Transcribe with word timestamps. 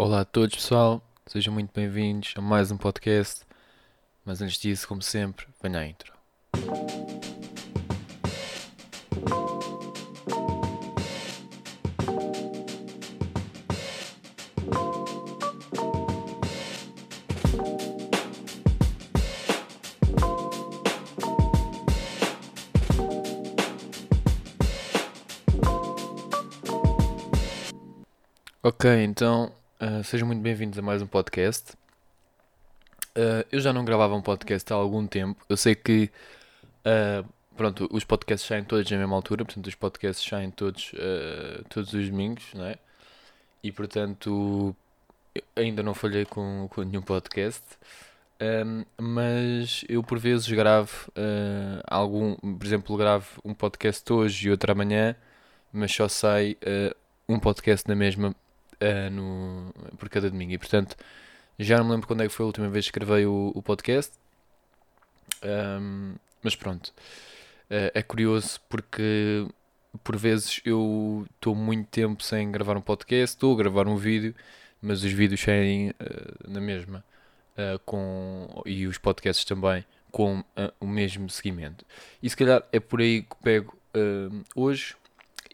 Olá 0.00 0.20
a 0.20 0.24
todos, 0.24 0.54
pessoal. 0.54 1.02
Sejam 1.26 1.52
muito 1.52 1.72
bem-vindos 1.74 2.32
a 2.36 2.40
mais 2.40 2.70
um 2.70 2.76
podcast. 2.76 3.44
Mas 4.24 4.40
antes 4.40 4.56
disso, 4.56 4.86
como 4.86 5.02
sempre, 5.02 5.44
venha 5.60 5.80
a 5.80 5.86
intro. 5.88 6.12
Ok, 28.62 29.02
então 29.02 29.57
uh, 29.80 30.02
sejam 30.04 30.26
muito 30.26 30.40
bem-vindos 30.40 30.78
a 30.78 30.82
mais 30.82 31.00
um 31.02 31.06
podcast. 31.06 31.72
Uh, 33.16 33.44
eu 33.50 33.60
já 33.60 33.72
não 33.72 33.84
gravava 33.84 34.14
um 34.14 34.22
podcast 34.22 34.72
há 34.72 34.76
algum 34.76 35.06
tempo. 35.06 35.44
Eu 35.48 35.56
sei 35.56 35.74
que 35.74 36.10
uh, 36.84 37.26
pronto, 37.56 37.88
os 37.92 38.04
podcasts 38.04 38.46
saem 38.46 38.64
todos 38.64 38.90
na 38.90 38.98
mesma 38.98 39.16
altura, 39.16 39.44
portanto 39.44 39.66
os 39.66 39.74
podcasts 39.74 40.28
saem 40.28 40.50
todos, 40.50 40.92
todos 41.68 41.92
os 41.92 42.08
domingos, 42.08 42.44
não 42.54 42.64
é? 42.66 42.76
E 43.62 43.72
portanto 43.72 44.74
ainda 45.56 45.82
não 45.82 45.94
falhei 45.94 46.24
com, 46.24 46.68
com 46.70 46.82
nenhum 46.82 47.02
podcast. 47.02 47.62
Um, 48.40 48.84
mas 48.96 49.84
eu 49.88 50.00
por 50.00 50.18
vezes 50.18 50.48
gravo 50.48 51.10
algum, 51.88 52.36
por 52.36 52.64
exemplo, 52.64 52.96
gravo 52.96 53.40
um 53.44 53.52
podcast 53.52 54.12
hoje 54.12 54.46
e 54.46 54.50
outro 54.50 54.70
amanhã, 54.70 55.16
mas 55.72 55.92
só 55.92 56.06
sai 56.08 56.56
um 57.28 57.40
podcast 57.40 57.88
na 57.88 57.96
mesma 57.96 58.32
uh, 58.82 59.10
no, 59.10 59.72
por 59.96 60.08
cada 60.08 60.30
domingo. 60.30 60.52
E 60.52 60.58
portanto, 60.58 60.96
já 61.58 61.78
não 61.78 61.86
me 61.86 61.90
lembro 61.92 62.06
quando 62.06 62.22
é 62.22 62.28
que 62.28 62.32
foi 62.32 62.44
a 62.44 62.46
última 62.46 62.68
vez 62.68 62.90
que 62.90 62.98
gravei 62.98 63.26
o, 63.26 63.52
o 63.54 63.62
podcast. 63.62 64.12
Um, 65.44 66.14
mas 66.42 66.54
pronto, 66.54 66.88
uh, 66.88 67.90
é 67.94 68.02
curioso 68.02 68.60
porque 68.68 69.46
por 70.04 70.16
vezes 70.16 70.60
eu 70.64 71.26
estou 71.34 71.54
muito 71.54 71.88
tempo 71.88 72.22
sem 72.22 72.50
gravar 72.50 72.76
um 72.76 72.80
podcast, 72.80 73.34
estou 73.36 73.54
a 73.54 73.56
gravar 73.56 73.88
um 73.88 73.96
vídeo, 73.96 74.34
mas 74.80 75.02
os 75.02 75.12
vídeos 75.12 75.40
saem 75.40 75.90
uh, 75.90 75.94
na 76.46 76.60
mesma 76.60 77.04
uh, 77.54 77.78
com, 77.80 78.62
e 78.64 78.86
os 78.86 78.98
podcasts 78.98 79.44
também 79.44 79.84
com 80.10 80.42
o 80.80 80.86
mesmo 80.86 81.28
seguimento. 81.28 81.84
E 82.22 82.30
se 82.30 82.36
calhar 82.36 82.64
é 82.72 82.80
por 82.80 83.00
aí 83.00 83.22
que 83.22 83.36
pego 83.42 83.76
hoje 84.56 84.96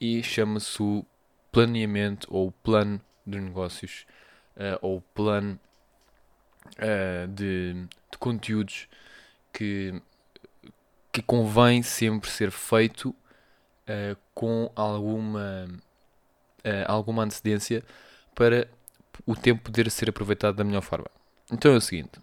e 0.00 0.22
chama-se 0.22 0.80
o 0.80 1.04
planeamento 1.50 2.28
ou 2.30 2.52
plano 2.52 3.00
de 3.27 3.41
negócios 3.41 4.06
uh, 4.56 4.78
ou 4.80 5.00
plano 5.00 5.58
uh, 6.78 7.28
de, 7.28 7.75
de, 7.75 8.19
conteúdos 8.19 8.89
que, 9.53 10.00
que 11.12 11.22
convém 11.22 11.83
sempre 11.83 12.30
ser 12.30 12.50
feito 12.50 13.11
uh, 13.11 14.17
com 14.34 14.70
alguma, 14.75 15.67
alguma 16.86 17.22
antecedência 17.22 17.84
para 18.34 18.69
o 19.25 19.36
tempo 19.36 19.62
poder 19.62 19.91
ser 19.91 20.08
aproveitado 20.11 20.56
da 20.56 20.64
melhor 20.64 20.83
forma. 20.83 21.06
Então 21.52 21.72
é 21.72 21.77
o 21.77 21.80
seguinte, 21.80 22.19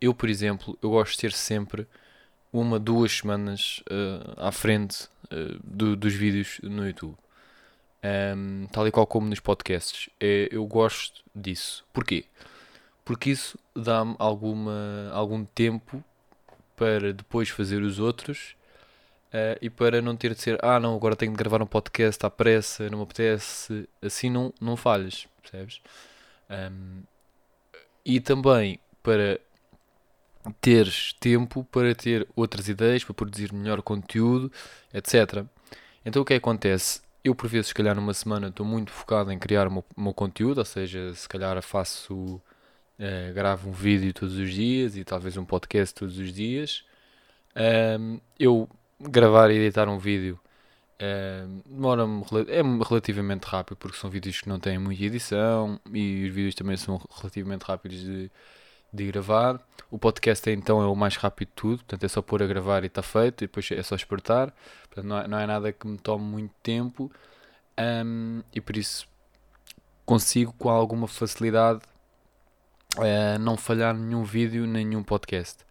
eu 0.00 0.14
por 0.14 0.28
exemplo, 0.28 0.76
eu 0.82 0.90
gosto 0.90 1.12
de 1.12 1.18
ter 1.18 1.32
sempre 1.32 1.86
uma, 2.52 2.78
duas 2.78 3.12
semanas 3.12 3.82
à 4.36 4.52
frente 4.52 5.08
do, 5.62 5.96
dos 5.96 6.12
vídeos 6.12 6.60
no 6.62 6.86
YouTube 6.86 7.16
um, 8.04 8.66
tal 8.72 8.86
e 8.86 8.90
qual 8.90 9.06
como 9.06 9.28
nos 9.28 9.40
podcasts. 9.40 10.08
É, 10.18 10.48
eu 10.50 10.64
gosto 10.66 11.22
disso. 11.34 11.84
Porquê? 11.92 12.24
Porque 13.04 13.30
isso 13.30 13.58
dá-me 13.74 14.14
alguma, 14.18 15.10
algum 15.12 15.44
tempo 15.44 16.02
para 16.76 17.12
depois 17.12 17.48
fazer 17.48 17.82
os 17.82 17.98
outros 17.98 18.56
uh, 19.28 19.58
e 19.60 19.68
para 19.68 20.00
não 20.00 20.16
ter 20.16 20.34
de 20.34 20.40
ser, 20.40 20.58
ah 20.64 20.80
não, 20.80 20.94
agora 20.94 21.16
tenho 21.16 21.32
de 21.32 21.38
gravar 21.38 21.62
um 21.62 21.66
podcast 21.66 22.24
à 22.24 22.30
pressa, 22.30 22.88
não 22.88 22.98
me 22.98 23.04
apetece. 23.04 23.88
Assim 24.00 24.30
não, 24.30 24.52
não 24.60 24.76
falhas, 24.76 25.26
percebes? 25.42 25.80
Um, 26.48 27.02
e 28.04 28.20
também 28.20 28.78
para 29.02 29.40
teres 30.60 31.12
tempo 31.20 31.64
para 31.64 31.94
ter 31.94 32.26
outras 32.34 32.68
ideias, 32.68 33.04
para 33.04 33.14
produzir 33.14 33.52
melhor 33.52 33.82
conteúdo, 33.82 34.50
etc. 34.92 35.44
Então 36.04 36.22
o 36.22 36.24
que, 36.24 36.34
é 36.34 36.38
que 36.38 36.42
acontece? 36.42 37.02
Eu 37.24 37.34
por 37.34 37.48
vezes, 37.48 37.68
se 37.68 37.74
calhar 37.74 37.94
numa 37.94 38.14
semana, 38.14 38.48
estou 38.48 38.66
muito 38.66 38.90
focado 38.90 39.30
em 39.32 39.38
criar 39.38 39.68
o 39.68 39.70
meu, 39.72 39.84
meu 39.96 40.14
conteúdo, 40.14 40.58
ou 40.58 40.64
seja, 40.64 41.14
se 41.14 41.28
calhar 41.28 41.60
faço, 41.62 42.40
eh, 42.98 43.32
gravo 43.34 43.70
um 43.70 43.72
vídeo 43.72 44.12
todos 44.14 44.36
os 44.36 44.52
dias 44.52 44.96
e 44.96 45.04
talvez 45.04 45.36
um 45.36 45.44
podcast 45.44 45.94
todos 45.94 46.18
os 46.18 46.32
dias. 46.32 46.84
Um, 47.98 48.20
eu 48.38 48.68
gravar 49.00 49.50
e 49.50 49.56
editar 49.56 49.88
um 49.88 49.98
vídeo 49.98 50.38
um, 51.00 51.62
demora-me 51.66 52.22
é 52.48 52.62
relativamente 52.86 53.44
rápido 53.44 53.76
porque 53.78 53.96
são 53.96 54.10
vídeos 54.10 54.40
que 54.42 54.48
não 54.48 54.60
têm 54.60 54.78
muita 54.78 55.02
edição 55.02 55.80
e 55.92 56.26
os 56.28 56.34
vídeos 56.34 56.54
também 56.54 56.76
são 56.76 57.00
relativamente 57.16 57.62
rápidos 57.62 58.00
de, 58.00 58.30
de 58.92 59.06
gravar. 59.06 59.60
O 59.90 59.98
podcast 59.98 60.48
então 60.50 60.80
é 60.82 60.86
o 60.86 60.94
mais 60.94 61.16
rápido 61.16 61.48
de 61.48 61.54
tudo, 61.54 61.76
portanto 61.78 62.04
é 62.04 62.08
só 62.08 62.22
pôr 62.22 62.42
a 62.42 62.46
gravar 62.46 62.84
e 62.84 62.86
está 62.86 63.02
feito, 63.02 63.44
e 63.44 63.46
depois 63.46 63.70
é 63.70 63.82
só 63.82 63.94
exportar. 63.94 64.52
Portanto, 64.88 65.06
não 65.06 65.18
é, 65.18 65.28
não 65.28 65.38
é 65.38 65.46
nada 65.46 65.72
que 65.72 65.86
me 65.86 65.98
tome 65.98 66.24
muito 66.24 66.54
tempo 66.62 67.10
um, 67.78 68.42
e 68.52 68.60
por 68.60 68.76
isso 68.76 69.08
consigo 70.04 70.52
com 70.58 70.68
alguma 70.68 71.06
facilidade 71.06 71.80
uh, 72.98 73.38
não 73.38 73.56
falhar 73.56 73.94
nenhum 73.94 74.24
vídeo, 74.24 74.66
nenhum 74.66 75.02
podcast. 75.02 75.64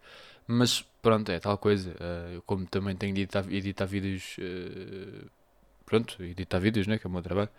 Mas 0.46 0.82
pronto, 1.02 1.30
é 1.30 1.38
tal 1.38 1.56
coisa. 1.58 1.90
Uh, 1.90 2.42
como 2.42 2.66
também 2.66 2.96
tenho 2.96 3.14
de 3.14 3.22
editar, 3.22 3.44
editar 3.50 3.86
vídeos, 3.86 4.36
uh, 4.38 5.30
pronto, 5.86 6.22
editar 6.22 6.58
vídeos, 6.58 6.86
né, 6.86 6.98
que 6.98 7.06
é 7.06 7.08
o 7.08 7.12
meu 7.12 7.22
trabalho, 7.22 7.50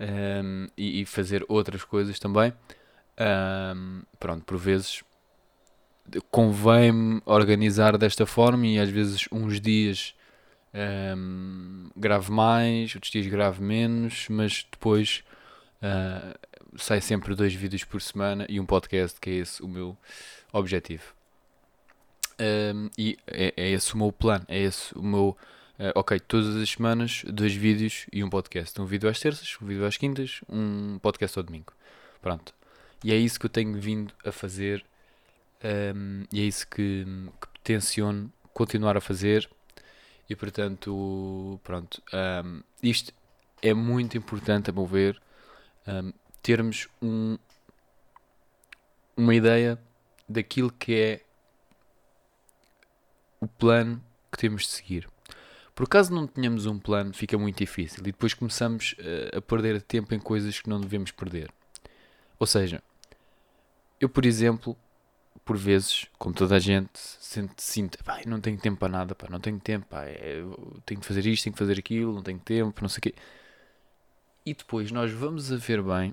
um, 0.00 0.66
e, 0.76 1.02
e, 1.02 1.06
fazer 1.06 1.44
outras 1.48 1.84
coisas 1.84 2.18
também. 2.18 2.52
Um, 3.18 4.02
pronto, 4.18 4.44
por 4.44 4.56
vezes 4.56 5.02
convém-me 6.30 7.22
organizar 7.24 7.96
desta 7.96 8.26
forma 8.26 8.66
e 8.66 8.78
às 8.78 8.88
vezes 8.88 9.28
uns 9.30 9.60
dias 9.60 10.14
um, 10.74 11.90
grave 11.96 12.30
mais, 12.30 12.94
outros 12.94 13.12
dias 13.12 13.26
grave 13.26 13.62
menos, 13.62 14.26
mas 14.28 14.66
depois 14.70 15.22
uh, 15.82 16.38
sai 16.76 17.00
sempre 17.00 17.34
dois 17.34 17.54
vídeos 17.54 17.84
por 17.84 18.00
semana 18.00 18.46
e 18.48 18.58
um 18.58 18.66
podcast, 18.66 19.20
que 19.20 19.30
é 19.30 19.34
esse 19.34 19.62
o 19.62 19.68
meu 19.68 19.96
objetivo. 20.52 21.14
Um, 22.40 22.90
e 22.98 23.18
é, 23.26 23.54
é, 23.56 23.70
esse 23.70 23.94
o 23.94 23.98
meu 23.98 24.10
plano, 24.10 24.44
é 24.48 24.58
esse 24.58 24.96
o 24.96 25.02
meu. 25.02 25.36
Uh, 25.78 25.90
ok, 25.94 26.20
todas 26.20 26.54
as 26.56 26.70
semanas, 26.70 27.24
dois 27.26 27.54
vídeos 27.54 28.06
e 28.12 28.22
um 28.22 28.30
podcast. 28.30 28.80
Um 28.80 28.84
vídeo 28.84 29.08
às 29.08 29.18
terças, 29.18 29.56
um 29.60 29.66
vídeo 29.66 29.84
às 29.86 29.96
quintas, 29.96 30.40
um 30.48 30.98
podcast 31.00 31.38
ao 31.38 31.42
domingo. 31.42 31.72
Pronto. 32.20 32.54
E 33.04 33.12
é 33.12 33.16
isso 33.16 33.38
que 33.38 33.46
eu 33.46 33.50
tenho 33.50 33.78
vindo 33.80 34.14
a 34.24 34.30
fazer 34.30 34.84
um, 35.64 36.24
e 36.32 36.40
é 36.40 36.44
isso 36.44 36.66
que, 36.66 37.04
que 37.40 37.60
tenciono 37.62 38.32
continuar 38.52 38.96
a 38.96 39.00
fazer. 39.00 39.48
E 40.28 40.36
portanto, 40.36 41.60
pronto, 41.62 42.02
um, 42.44 42.62
isto 42.82 43.12
é 43.60 43.72
muito 43.74 44.16
importante 44.16 44.70
a 44.70 44.72
meu 44.72 44.86
ver, 44.86 45.20
um, 45.86 46.12
termos 46.42 46.88
um, 47.00 47.38
uma 49.16 49.34
ideia 49.34 49.78
daquilo 50.28 50.72
que 50.72 50.94
é 50.94 51.20
o 53.40 53.46
plano 53.46 54.02
que 54.30 54.38
temos 54.38 54.62
de 54.62 54.68
seguir. 54.68 55.08
Por 55.74 55.84
acaso 55.84 56.12
não 56.12 56.26
tenhamos 56.26 56.66
um 56.66 56.78
plano, 56.78 57.12
fica 57.14 57.36
muito 57.38 57.58
difícil 57.58 58.00
e 58.00 58.12
depois 58.12 58.34
começamos 58.34 58.94
uh, 58.98 59.38
a 59.38 59.40
perder 59.40 59.80
tempo 59.82 60.14
em 60.14 60.18
coisas 60.18 60.60
que 60.60 60.68
não 60.68 60.80
devemos 60.80 61.10
perder. 61.10 61.50
Ou 62.38 62.46
seja, 62.46 62.82
eu, 64.02 64.08
por 64.08 64.26
exemplo, 64.26 64.76
por 65.44 65.56
vezes, 65.56 66.06
como 66.18 66.34
toda 66.34 66.56
a 66.56 66.58
gente, 66.58 66.90
sente, 66.94 67.62
sinto, 67.62 68.02
pá, 68.04 68.20
não 68.26 68.40
tenho 68.40 68.58
tempo 68.58 68.78
para 68.78 68.88
nada, 68.88 69.14
pá, 69.14 69.28
não 69.30 69.38
tenho 69.38 69.60
tempo, 69.60 69.86
pá, 69.88 70.04
é, 70.04 70.42
tenho 70.84 71.00
que 71.00 71.06
fazer 71.06 71.24
isto, 71.24 71.44
tenho 71.44 71.54
que 71.54 71.58
fazer 71.58 71.78
aquilo, 71.78 72.12
não 72.12 72.22
tenho 72.22 72.38
tempo, 72.40 72.82
não 72.82 72.88
sei 72.88 72.98
o 72.98 73.02
quê. 73.02 73.14
E 74.44 74.52
depois 74.54 74.90
nós 74.90 75.12
vamos 75.12 75.52
a 75.52 75.56
ver 75.56 75.80
bem, 75.82 76.12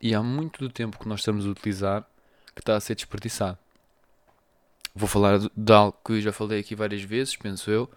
e 0.00 0.14
há 0.14 0.22
muito 0.22 0.60
do 0.60 0.70
tempo 0.70 0.98
que 0.98 1.08
nós 1.08 1.20
estamos 1.20 1.44
a 1.44 1.50
utilizar 1.50 2.06
que 2.54 2.60
está 2.60 2.76
a 2.76 2.80
ser 2.80 2.94
desperdiçado. 2.94 3.58
Vou 4.94 5.08
falar 5.08 5.38
de 5.38 5.72
algo 5.72 5.96
que 6.04 6.20
já 6.20 6.32
falei 6.32 6.60
aqui 6.60 6.76
várias 6.76 7.02
vezes, 7.02 7.34
penso 7.36 7.70
eu, 7.70 7.90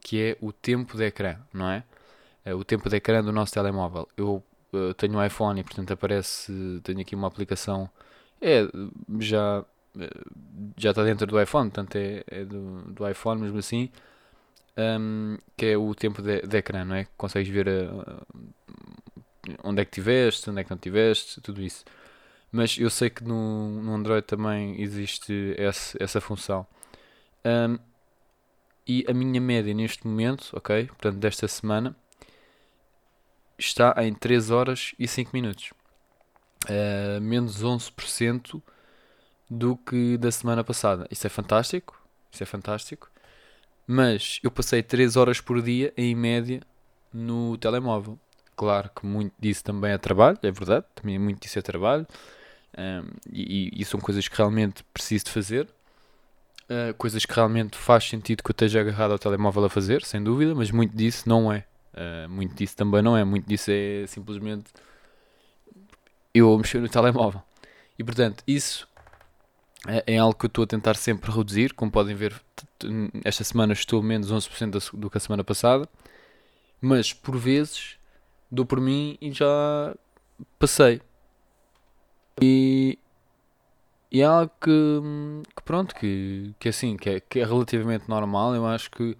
que 0.00 0.18
é 0.20 0.38
o 0.40 0.50
tempo 0.52 0.96
de 0.96 1.04
ecrã, 1.04 1.38
não 1.52 1.68
é? 1.68 1.84
é 2.44 2.54
o 2.54 2.64
tempo 2.64 2.88
de 2.88 2.96
ecrã 2.96 3.22
do 3.22 3.32
nosso 3.32 3.52
telemóvel. 3.52 4.08
Eu, 4.16 4.42
eu 4.72 4.94
tenho 4.94 5.18
um 5.18 5.24
iPhone 5.24 5.60
e, 5.60 5.64
portanto, 5.64 5.92
aparece, 5.92 6.80
tenho 6.84 7.00
aqui 7.00 7.14
uma 7.14 7.28
aplicação 7.28 7.90
é, 8.46 8.68
já, 9.18 9.64
já 10.76 10.90
está 10.90 11.02
dentro 11.02 11.26
do 11.26 11.40
iPhone, 11.40 11.68
portanto 11.68 11.96
é, 11.96 12.22
é 12.28 12.44
do, 12.44 12.82
do 12.92 13.08
iPhone 13.08 13.42
mesmo 13.42 13.58
assim, 13.58 13.90
um, 14.76 15.36
que 15.56 15.66
é 15.66 15.76
o 15.76 15.94
tempo 15.94 16.22
de, 16.22 16.42
de 16.42 16.56
ecrã, 16.56 16.84
não 16.84 16.94
é? 16.94 17.06
Consegues 17.16 17.48
ver 17.52 17.68
a, 17.68 18.22
onde 19.64 19.82
é 19.82 19.84
que 19.84 19.90
tiveste, 19.90 20.48
onde 20.48 20.60
é 20.60 20.64
que 20.64 20.70
não 20.70 20.78
tiveste, 20.78 21.40
tudo 21.40 21.60
isso. 21.60 21.84
Mas 22.52 22.78
eu 22.78 22.88
sei 22.88 23.10
que 23.10 23.24
no, 23.24 23.82
no 23.82 23.94
Android 23.94 24.24
também 24.26 24.80
existe 24.80 25.54
esse, 25.58 26.00
essa 26.00 26.20
função. 26.20 26.66
Um, 27.44 27.78
e 28.86 29.04
a 29.08 29.12
minha 29.12 29.40
média 29.40 29.74
neste 29.74 30.06
momento, 30.06 30.50
ok? 30.52 30.86
Portanto, 30.86 31.16
desta 31.16 31.48
semana, 31.48 31.96
está 33.58 33.94
em 34.04 34.14
3 34.14 34.50
horas 34.50 34.94
e 34.98 35.08
5 35.08 35.30
minutos. 35.34 35.72
Uh, 36.64 37.20
menos 37.20 37.62
11% 37.62 38.60
do 39.48 39.76
que 39.76 40.16
da 40.16 40.30
semana 40.32 40.64
passada. 40.64 41.06
Isso 41.10 41.26
é 41.26 41.30
fantástico. 41.30 42.00
Isso 42.32 42.42
é 42.42 42.46
fantástico. 42.46 43.10
Mas 43.86 44.40
eu 44.42 44.50
passei 44.50 44.82
3 44.82 45.16
horas 45.16 45.40
por 45.40 45.62
dia, 45.62 45.92
em 45.96 46.14
média, 46.14 46.60
no 47.12 47.56
telemóvel. 47.56 48.18
Claro 48.56 48.90
que 48.94 49.06
muito 49.06 49.32
disso 49.38 49.62
também 49.62 49.92
é 49.92 49.98
trabalho, 49.98 50.38
é 50.42 50.50
verdade. 50.50 50.86
Também 50.94 51.18
muito 51.18 51.42
disso 51.42 51.58
é 51.58 51.62
trabalho. 51.62 52.06
E, 53.32 53.70
e, 53.74 53.84
são 53.84 53.98
coisas 53.98 54.28
que 54.28 54.36
realmente 54.36 54.84
preciso 54.92 55.26
de 55.26 55.30
fazer. 55.30 55.68
Uh, 56.68 56.92
coisas 56.94 57.24
que 57.24 57.32
realmente 57.32 57.76
faz 57.76 58.08
sentido 58.08 58.42
que 58.42 58.50
eu 58.50 58.52
esteja 58.52 58.80
agarrado 58.80 59.12
ao 59.12 59.18
telemóvel 59.18 59.64
a 59.64 59.70
fazer, 59.70 60.02
sem 60.02 60.22
dúvida, 60.22 60.52
mas 60.52 60.70
muito 60.72 60.96
disso 60.96 61.28
não 61.28 61.52
é. 61.52 61.64
Uh, 61.94 62.28
muito 62.28 62.54
disso 62.56 62.76
também 62.76 63.00
não 63.02 63.16
é. 63.16 63.24
Muito 63.24 63.48
disso 63.48 63.70
é 63.70 64.04
simplesmente 64.08 64.64
eu 66.38 66.56
mexer 66.58 66.80
no 66.80 66.88
telemóvel. 66.88 67.42
E 67.98 68.04
portanto, 68.04 68.42
isso 68.46 68.88
é, 69.86 70.14
é, 70.14 70.18
algo 70.18 70.34
que 70.38 70.46
eu 70.46 70.48
estou 70.48 70.64
a 70.64 70.66
tentar 70.66 70.94
sempre 70.94 71.30
reduzir. 71.30 71.74
Como 71.74 71.90
podem 71.90 72.14
ver, 72.14 72.34
esta 73.24 73.44
semana 73.44 73.72
estou 73.72 74.02
menos 74.02 74.32
11% 74.32 74.90
do 74.94 75.10
que 75.10 75.16
a 75.16 75.20
semana 75.20 75.44
passada. 75.44 75.88
Mas 76.80 77.12
por 77.12 77.36
vezes 77.36 77.96
dou 78.50 78.66
por 78.66 78.80
mim 78.80 79.16
e 79.20 79.32
já 79.32 79.94
passei. 80.58 81.00
E, 82.40 82.98
e 84.10 84.20
é 84.20 84.24
algo 84.24 84.52
que, 84.60 85.00
que 85.56 85.62
pronto, 85.62 85.94
que, 85.94 86.54
que 86.58 86.68
assim, 86.68 86.96
que 86.96 87.10
é, 87.10 87.20
que 87.20 87.40
é 87.40 87.44
relativamente 87.44 88.08
normal. 88.08 88.54
Eu 88.54 88.66
acho 88.66 88.90
que 88.90 89.16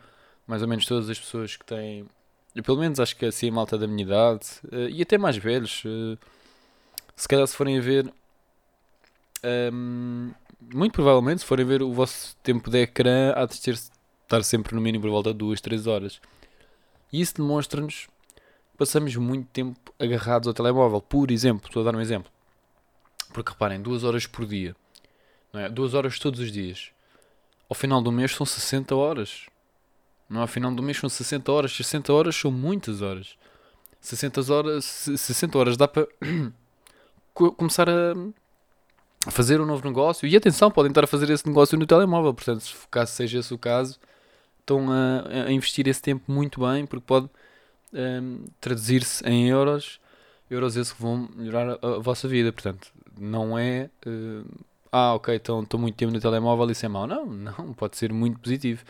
mais 0.47 0.63
ou 0.63 0.69
menos 0.69 0.87
todas 0.87 1.11
as 1.11 1.19
pessoas 1.19 1.57
que 1.57 1.65
têm, 1.65 2.07
eu 2.55 2.63
pelo 2.63 2.79
menos 2.79 3.01
acho 3.01 3.17
que 3.17 3.25
é 3.25 3.29
assim 3.29 3.49
a 3.49 3.53
malta 3.53 3.77
da 3.77 3.87
minha 3.87 4.05
idade, 4.05 4.47
uh, 4.73 4.89
e 4.89 5.03
até 5.03 5.19
mais 5.19 5.37
velhos, 5.37 5.83
uh, 5.85 6.19
se 7.17 7.27
calhar 7.27 7.47
se 7.47 7.57
forem 7.57 7.79
a 7.79 7.81
ver, 7.81 8.07
um, 9.43 10.31
ehm, 10.31 10.35
muito 10.75 10.93
provavelmente 10.93 11.41
se 11.41 11.47
forem 11.47 11.65
ver 11.65 11.83
o 11.83 11.93
vosso 11.93 12.37
tempo 12.43 12.71
de 12.71 12.83
ecrã 12.83 13.33
há 13.35 13.47
de 13.47 13.61
ter, 13.61 13.75
estar 13.75 14.43
sempre 14.45 14.75
no 14.75 14.81
mínimo 14.81 15.03
por 15.03 15.11
volta 15.11 15.33
de 15.33 15.39
2, 15.39 15.61
3 15.61 15.87
horas. 15.87 16.21
E 17.13 17.21
isso 17.21 17.37
demonstra-nos 17.37 18.07
que 18.73 18.77
passamos 18.79 19.15
muito 19.17 19.49
tempo 19.49 19.95
agarrados 19.99 20.47
ao 20.47 20.55
telemóvel. 20.55 21.01
Por 21.01 21.31
exemplo, 21.31 21.67
estou 21.67 21.83
a 21.83 21.85
dar 21.91 21.97
um 21.97 22.01
exemplo. 22.01 22.31
Porque 23.33 23.51
reparem, 23.51 23.81
2 23.81 24.05
horas 24.05 24.27
por 24.27 24.47
dia, 24.47 24.77
não 25.53 25.61
é? 25.61 25.69
2 25.69 25.95
horas 25.95 26.19
todos 26.19 26.41
os 26.41 26.53
dias. 26.53 26.91
Ao 27.69 27.75
final 27.75 28.03
do 28.03 28.13
mês 28.13 28.33
são 28.35 28.47
60 28.47 28.95
horas. 28.95 29.47
Não, 30.29 30.41
é? 30.41 30.43
ao 30.43 30.49
final 30.49 30.75
do 30.75 30.83
mês 30.83 30.99
são 30.99 31.09
60 31.09 31.51
horas. 31.51 31.73
60 31.73 32.13
horas 32.13 32.37
são 32.37 32.51
muitas 32.51 33.03
horas. 33.03 33.37
60 34.01 34.53
horas, 34.53 34.85
60 34.85 35.59
horas 35.59 35.77
dá 35.77 35.89
para 35.89 36.07
começar 37.57 37.89
a 37.89 38.15
fazer 39.31 39.61
um 39.61 39.67
novo 39.67 39.87
negócio. 39.87 40.27
E 40.27 40.37
atenção, 40.37 40.71
podem 40.71 40.91
estar 40.91 41.05
a 41.05 41.07
fazer 41.07 41.31
esse 41.31 41.47
negócio 41.47 41.79
no 41.79 41.87
telemóvel. 41.87 42.33
Portanto, 42.33 42.61
se 42.61 42.75
caso 42.91 43.13
seja 43.13 43.39
esse 43.41 43.53
o 43.53 43.59
caso, 43.59 43.99
estão 44.61 44.91
a, 44.91 45.47
a 45.47 45.53
investir 45.53 45.87
esse 45.87 46.03
tempo 46.03 46.31
muito 46.31 46.61
bem, 46.61 46.87
porque 46.87 47.05
pode 47.07 47.29
um, 47.93 48.45
traduzir-se 48.61 49.25
em 49.27 49.49
euros. 49.49 50.01
Euros 50.51 50.77
esses 50.77 50.93
que 50.93 51.03
vão 51.03 51.29
melhorar 51.35 51.79
a, 51.83 51.97
a 51.97 51.99
vossa 51.99 52.29
vida. 52.29 52.53
Portanto, 52.53 52.89
não 53.19 53.59
é. 53.59 53.91
Uh, 54.07 54.45
ah, 54.93 55.15
ok, 55.15 55.35
então 55.35 55.63
estou 55.63 55.79
muito 55.79 55.97
tempo 55.97 56.13
no 56.13 56.21
telemóvel 56.21 56.71
isso 56.71 56.87
é 56.87 56.89
mau. 56.89 57.07
Não, 57.07 57.27
não, 57.27 57.73
pode 57.75 57.97
ser 57.97 58.13
muito 58.13 58.39
positivo. 58.39 58.85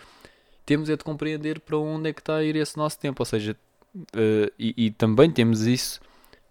Temos 0.64 0.90
é 0.90 0.96
de 0.96 1.04
compreender 1.04 1.60
para 1.60 1.76
onde 1.78 2.10
é 2.10 2.12
que 2.12 2.20
está 2.20 2.36
a 2.36 2.44
ir 2.44 2.56
esse 2.56 2.76
nosso 2.76 2.98
tempo. 2.98 3.22
Ou 3.22 3.26
seja, 3.26 3.56
uh, 3.94 4.52
e, 4.58 4.74
e, 4.76 4.90
também 4.90 5.30
temos 5.30 5.62
isso. 5.62 6.00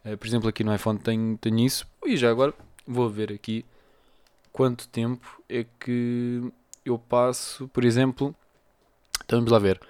Uh, 0.06 0.18
por 0.18 0.28
exemplo, 0.28 0.48
aqui 0.48 0.64
no 0.64 0.74
iPhone 0.74 1.00
tenho, 1.00 1.38
tenho 1.38 1.60
isso. 1.60 1.88
E 2.06 2.16
já 2.16 2.30
agora 2.30 2.54
vou 2.86 3.10
ver 3.10 3.32
aqui 3.32 3.66
quanto 4.54 4.88
tempo 4.88 5.42
é 5.50 5.66
que 5.80 6.42
eu 6.86 6.98
passo, 6.98 7.68
por 7.70 7.84
exemplo. 7.84 8.34
Então 9.26 9.40
vamos 9.40 9.52
lá 9.52 9.60
ver. 9.60 9.82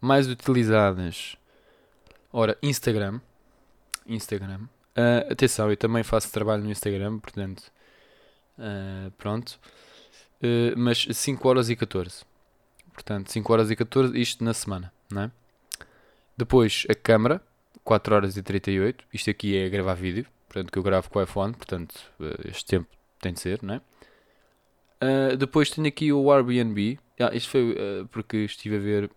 Mais 0.00 0.28
utilizadas. 0.28 1.36
Ora, 2.32 2.56
Instagram. 2.62 3.20
Instagram. 4.06 4.68
Uh, 4.96 5.32
atenção, 5.32 5.70
eu 5.70 5.76
também 5.76 6.02
faço 6.02 6.30
trabalho 6.30 6.62
no 6.62 6.70
Instagram, 6.70 7.18
portanto, 7.18 7.72
uh, 8.58 9.10
pronto. 9.12 9.58
Uh, 10.42 10.76
mas 10.76 11.06
5 11.10 11.48
horas 11.48 11.70
e 11.70 11.76
14. 11.76 12.24
Portanto, 12.92 13.32
5 13.32 13.52
horas 13.52 13.70
e 13.70 13.76
14, 13.76 14.20
isto 14.20 14.44
na 14.44 14.52
semana, 14.52 14.92
não 15.10 15.22
é? 15.22 15.30
Depois 16.36 16.86
a 16.90 16.94
câmera, 16.94 17.40
4 17.84 18.14
horas 18.14 18.36
e 18.36 18.42
38. 18.42 19.04
Isto 19.12 19.30
aqui 19.30 19.56
é 19.56 19.68
gravar 19.68 19.94
vídeo, 19.94 20.26
portanto, 20.48 20.72
que 20.72 20.78
eu 20.78 20.82
gravo 20.82 21.10
com 21.10 21.18
o 21.18 21.22
iPhone, 21.22 21.54
portanto, 21.54 21.94
este 22.44 22.64
tempo 22.66 22.88
tem 23.20 23.32
de 23.32 23.40
ser, 23.40 23.62
não 23.62 23.74
é? 23.74 23.80
depois 25.36 25.68
tenho 25.68 25.88
aqui 25.88 26.12
o 26.12 26.30
Airbnb. 26.30 26.98
Ah, 27.18 27.34
isto 27.34 27.50
foi 27.50 27.76
porque 28.12 28.36
estive 28.38 28.76
a 28.76 28.78
ver, 28.78 29.10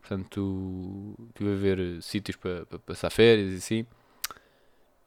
portanto, 0.00 1.14
estive 1.28 1.52
a 1.52 1.56
ver 1.56 2.02
sítios 2.02 2.36
para, 2.36 2.64
para 2.64 2.78
passar 2.78 3.10
férias 3.10 3.52
e 3.52 3.56
assim 3.56 3.86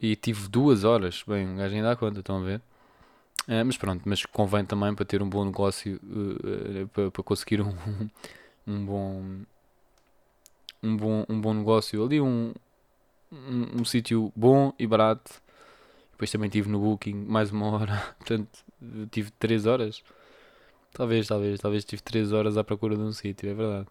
e 0.00 0.14
tive 0.14 0.48
duas 0.48 0.84
horas. 0.84 1.24
Bem, 1.26 1.46
um 1.46 1.56
gajo 1.56 1.74
ainda 1.74 1.88
dá 1.88 1.96
conta, 1.96 2.20
estão 2.20 2.38
a 2.38 2.44
ver? 2.44 2.62
Mas 3.64 3.76
pronto, 3.76 4.02
mas 4.04 4.24
convém 4.26 4.64
também 4.64 4.94
para 4.94 5.04
ter 5.06 5.22
um 5.22 5.28
bom 5.28 5.44
negócio, 5.44 5.98
uh, 6.02 6.82
uh, 6.82 6.88
para, 6.88 7.10
para, 7.10 7.22
conseguir 7.22 7.62
um, 7.62 7.74
um 8.66 8.84
bom 8.84 9.24
um 10.82 10.96
bom, 10.96 11.24
um 11.28 11.40
bom 11.40 11.54
negócio 11.54 12.04
ali, 12.04 12.20
um, 12.20 12.52
um, 13.32 13.80
um 13.80 13.84
sítio 13.84 14.32
bom 14.34 14.72
e 14.78 14.86
barato. 14.86 15.42
Depois 16.12 16.30
também 16.30 16.50
tive 16.50 16.68
no 16.68 16.80
Booking 16.80 17.14
mais 17.14 17.50
uma 17.50 17.70
hora, 17.70 18.14
portanto 18.18 18.64
tive 19.10 19.30
3 19.32 19.66
horas. 19.66 20.02
Talvez, 20.92 21.28
talvez, 21.28 21.60
talvez 21.60 21.84
tive 21.84 22.02
3 22.02 22.32
horas 22.32 22.56
à 22.56 22.64
procura 22.64 22.96
de 22.96 23.02
um 23.02 23.12
sítio, 23.12 23.50
é 23.50 23.54
verdade. 23.54 23.86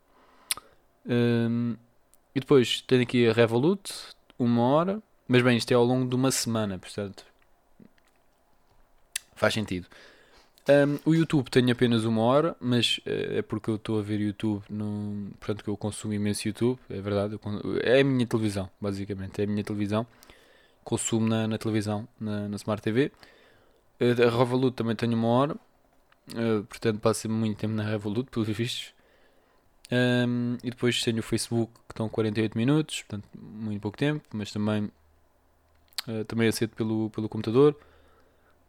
Um, 1.05 1.75
e 2.35 2.39
depois 2.39 2.81
tenho 2.81 3.03
aqui 3.03 3.27
a 3.27 3.33
Revolut, 3.33 3.93
uma 4.37 4.61
hora. 4.63 5.01
Mas 5.27 5.41
bem, 5.41 5.57
isto 5.57 5.71
é 5.71 5.75
ao 5.75 5.83
longo 5.83 6.07
de 6.09 6.15
uma 6.15 6.31
semana, 6.31 6.77
portanto. 6.77 7.25
Faz 9.35 9.53
sentido. 9.53 9.87
Um, 10.69 10.99
o 11.09 11.15
YouTube 11.15 11.49
tem 11.49 11.71
apenas 11.71 12.03
uma 12.03 12.21
hora, 12.21 12.55
mas 12.59 12.97
uh, 13.05 13.37
é 13.37 13.41
porque 13.41 13.69
eu 13.69 13.75
estou 13.75 13.99
a 13.99 14.01
ver 14.01 14.19
YouTube, 14.19 14.63
no, 14.69 15.31
portanto 15.39 15.63
que 15.63 15.69
eu 15.69 15.77
consumo 15.77 16.13
imenso 16.13 16.45
YouTube, 16.45 16.77
é 16.89 16.99
verdade. 16.99 17.39
é 17.83 18.01
a 18.01 18.03
minha 18.03 18.27
televisão, 18.27 18.69
basicamente, 18.79 19.39
é 19.39 19.45
a 19.45 19.47
minha 19.47 19.63
televisão. 19.63 20.05
Consumo 20.83 21.27
na, 21.27 21.47
na 21.47 21.57
televisão, 21.57 22.07
na, 22.19 22.49
na 22.49 22.55
Smart 22.57 22.81
TV. 22.81 23.13
Uh, 23.99 24.27
a 24.27 24.37
Revolut 24.37 24.75
também 24.75 24.95
tem 24.95 25.13
uma 25.13 25.27
hora, 25.29 25.53
uh, 25.53 26.63
portanto 26.65 26.99
passo 26.99 27.29
muito 27.29 27.57
tempo 27.57 27.73
na 27.73 27.83
Revolut, 27.83 28.29
pelos 28.29 28.49
vistos. 28.49 28.93
Um, 29.89 30.57
e 30.63 30.69
depois 30.69 31.01
tenho 31.01 31.19
o 31.19 31.23
Facebook, 31.23 31.71
que 31.87 31.93
estão 31.93 32.09
48 32.09 32.57
minutos, 32.57 33.03
portanto 33.03 33.29
muito 33.37 33.81
pouco 33.81 33.97
tempo, 33.97 34.21
mas 34.33 34.51
também 34.51 34.91
uh, 36.07 36.25
também 36.25 36.49
aceito 36.49 36.75
pelo, 36.75 37.09
pelo 37.09 37.29
computador. 37.29 37.73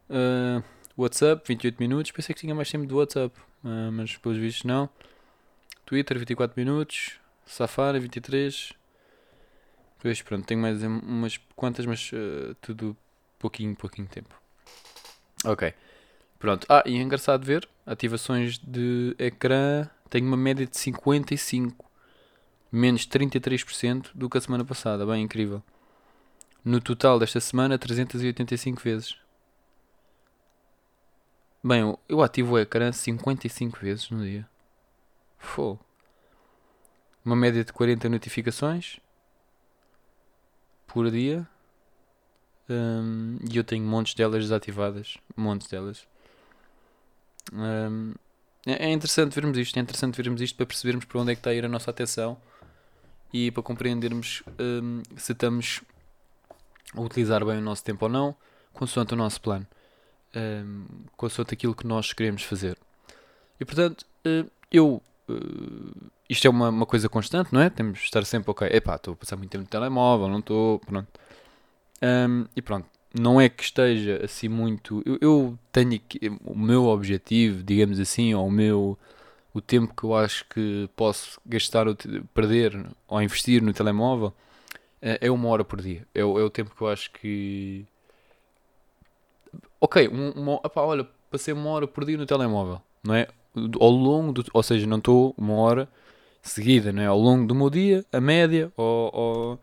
Uh, 0.08 0.62
WhatsApp, 0.98 1.42
28 1.46 1.78
minutos. 1.78 2.10
Pensei 2.10 2.34
que 2.34 2.40
tinha 2.40 2.54
mais 2.54 2.68
tempo 2.70 2.84
de 2.84 2.92
WhatsApp, 2.92 3.34
uh, 3.64 3.92
mas 3.92 4.16
pelos 4.16 4.36
vistos 4.36 4.64
não. 4.64 4.90
Twitter, 5.86 6.18
24 6.18 6.58
minutos. 6.58 7.20
Safari, 7.46 8.00
23. 8.00 8.72
Pois 10.00 10.20
pronto, 10.22 10.44
tenho 10.44 10.60
mais 10.60 10.82
umas 10.82 11.38
quantas, 11.56 11.86
mas 11.86 12.10
uh, 12.12 12.54
tudo 12.60 12.96
pouquinho, 13.38 13.76
pouquinho 13.76 14.08
tempo. 14.08 14.34
Ok. 15.44 15.72
Pronto. 16.38 16.66
Ah, 16.68 16.82
e 16.84 16.96
é 16.96 17.00
engraçado 17.00 17.44
ver. 17.44 17.68
Ativações 17.86 18.58
de 18.58 19.14
ecrã. 19.18 19.88
Tenho 20.10 20.26
uma 20.26 20.36
média 20.36 20.66
de 20.66 20.76
55. 20.76 21.84
Menos 22.70 23.06
33% 23.06 24.10
do 24.14 24.28
que 24.28 24.36
a 24.36 24.40
semana 24.40 24.64
passada. 24.64 25.06
Bem 25.06 25.22
incrível. 25.22 25.62
No 26.64 26.80
total 26.80 27.18
desta 27.18 27.40
semana, 27.40 27.78
385 27.78 28.82
vezes. 28.82 29.16
Bem, 31.62 31.96
eu 32.08 32.22
ativo 32.22 32.54
o 32.54 32.58
ecrã 32.58 32.92
55 32.92 33.78
vezes 33.80 34.10
no 34.10 34.22
dia. 34.22 34.48
Fô. 35.38 35.78
Uma 37.24 37.34
média 37.34 37.64
de 37.64 37.72
40 37.72 38.08
notificações 38.08 39.00
por 40.86 41.10
dia. 41.10 41.46
Um, 42.70 43.38
e 43.50 43.56
eu 43.56 43.64
tenho 43.64 43.84
montes 43.84 44.14
delas 44.14 44.44
desativadas. 44.44 45.18
Montes 45.36 45.68
delas. 45.68 46.06
Um, 47.52 48.14
é 48.64 48.92
interessante 48.92 49.34
vermos 49.34 49.58
isto. 49.58 49.76
É 49.78 49.82
interessante 49.82 50.16
vermos 50.16 50.40
isto 50.40 50.56
para 50.56 50.66
percebermos 50.66 51.04
para 51.04 51.20
onde 51.20 51.32
é 51.32 51.34
que 51.34 51.40
está 51.40 51.50
a 51.50 51.54
ir 51.54 51.64
a 51.64 51.68
nossa 51.68 51.90
atenção 51.90 52.40
e 53.32 53.50
para 53.50 53.62
compreendermos 53.62 54.42
um, 54.58 55.02
se 55.16 55.32
estamos 55.32 55.82
utilizar 56.94 57.44
bem 57.44 57.58
o 57.58 57.62
nosso 57.62 57.84
tempo 57.84 58.06
ou 58.06 58.10
não, 58.10 58.34
consoante 58.72 59.14
o 59.14 59.16
nosso 59.16 59.40
plano, 59.40 59.66
um, 60.34 60.84
consoante 61.16 61.54
aquilo 61.54 61.74
que 61.74 61.86
nós 61.86 62.12
queremos 62.12 62.42
fazer. 62.42 62.76
E 63.60 63.64
portanto, 63.64 64.04
uh, 64.26 64.50
eu. 64.70 65.02
Uh, 65.28 66.10
isto 66.28 66.46
é 66.46 66.50
uma, 66.50 66.68
uma 66.68 66.86
coisa 66.86 67.08
constante, 67.08 67.52
não 67.52 67.60
é? 67.60 67.70
Temos 67.70 67.98
de 67.98 68.04
estar 68.04 68.24
sempre, 68.24 68.50
ok, 68.50 68.68
epá, 68.70 68.96
estou 68.96 69.14
a 69.14 69.16
passar 69.16 69.36
muito 69.36 69.50
tempo 69.50 69.62
no 69.62 69.68
telemóvel, 69.68 70.28
não 70.28 70.40
estou, 70.40 70.78
pronto. 70.80 71.08
Um, 72.02 72.46
e 72.54 72.60
pronto, 72.60 72.86
não 73.18 73.40
é 73.40 73.48
que 73.48 73.62
esteja 73.62 74.20
assim 74.24 74.48
muito. 74.48 75.02
Eu, 75.06 75.18
eu 75.20 75.58
tenho 75.72 75.94
aqui, 75.94 76.20
o 76.44 76.56
meu 76.56 76.86
objetivo, 76.86 77.62
digamos 77.62 77.98
assim, 77.98 78.34
ou 78.34 78.46
o 78.46 78.50
meu. 78.50 78.98
O 79.54 79.60
tempo 79.62 79.94
que 79.94 80.04
eu 80.04 80.14
acho 80.14 80.44
que 80.48 80.88
posso 80.94 81.40
gastar, 81.44 81.86
perder 82.34 82.86
ou 83.08 83.20
investir 83.20 83.62
no 83.62 83.72
telemóvel 83.72 84.32
é, 85.00 85.18
é 85.22 85.30
uma 85.30 85.48
hora 85.48 85.64
por 85.64 85.80
dia. 85.80 86.06
É, 86.14 86.20
é 86.20 86.24
o 86.24 86.50
tempo 86.50 86.74
que 86.74 86.82
eu 86.82 86.88
acho 86.88 87.10
que. 87.12 87.86
Ok, 89.80 90.08
uma, 90.08 90.54
opá, 90.54 90.82
olha, 90.82 91.06
passei 91.30 91.54
uma 91.54 91.70
hora 91.70 91.86
por 91.86 92.04
dia 92.04 92.16
no 92.16 92.26
telemóvel, 92.26 92.80
não 93.04 93.14
é? 93.14 93.28
Ao 93.80 93.90
longo 93.90 94.32
do. 94.32 94.44
Ou 94.52 94.62
seja, 94.62 94.86
não 94.86 94.98
estou 94.98 95.34
uma 95.36 95.54
hora 95.54 95.88
seguida, 96.42 96.92
não 96.92 97.02
é? 97.02 97.06
Ao 97.06 97.18
longo 97.18 97.46
do 97.46 97.54
meu 97.54 97.70
dia, 97.70 98.04
a 98.12 98.20
média, 98.20 98.72
ou, 98.76 99.10
ou 99.14 99.60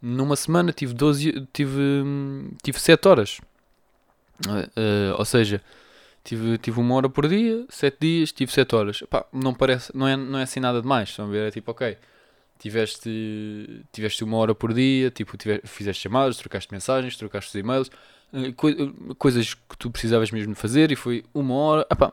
numa 0.00 0.36
semana 0.36 0.72
tive 0.72 0.94
12, 0.94 1.46
tive, 1.52 1.80
tive 2.62 2.80
7 2.80 3.08
horas. 3.08 3.40
Uh, 4.46 5.14
ou 5.16 5.24
seja, 5.24 5.62
tive, 6.24 6.58
tive 6.58 6.80
uma 6.80 6.94
hora 6.96 7.08
por 7.08 7.28
dia, 7.28 7.64
7 7.68 7.96
dias, 8.00 8.32
tive 8.32 8.52
7 8.52 8.74
horas. 8.74 9.04
Não, 9.32 9.54
parece, 9.54 9.96
não, 9.96 10.08
é, 10.08 10.16
não 10.16 10.38
é 10.38 10.42
assim 10.42 10.60
nada 10.60 10.82
demais. 10.82 11.10
Estão 11.10 11.26
a 11.26 11.28
ver? 11.28 11.48
É 11.48 11.50
tipo, 11.50 11.70
ok, 11.70 11.96
tiveste, 12.58 13.84
tiveste 13.92 14.24
uma 14.24 14.36
hora 14.36 14.54
por 14.54 14.72
dia, 14.72 15.10
tipo, 15.10 15.36
tiveste, 15.36 15.66
fizeste 15.66 16.02
chamadas, 16.02 16.36
trocaste 16.36 16.72
mensagens, 16.72 17.16
trocaste 17.16 17.50
os 17.50 17.54
e-mails, 17.54 17.90
co 18.56 18.68
coisas 19.16 19.54
que 19.54 19.76
tu 19.78 19.90
precisavas 19.90 20.30
mesmo 20.30 20.54
fazer 20.54 20.90
e 20.90 20.96
foi 20.96 21.24
uma 21.34 21.54
hora. 21.54 21.86
Epá, 21.90 22.12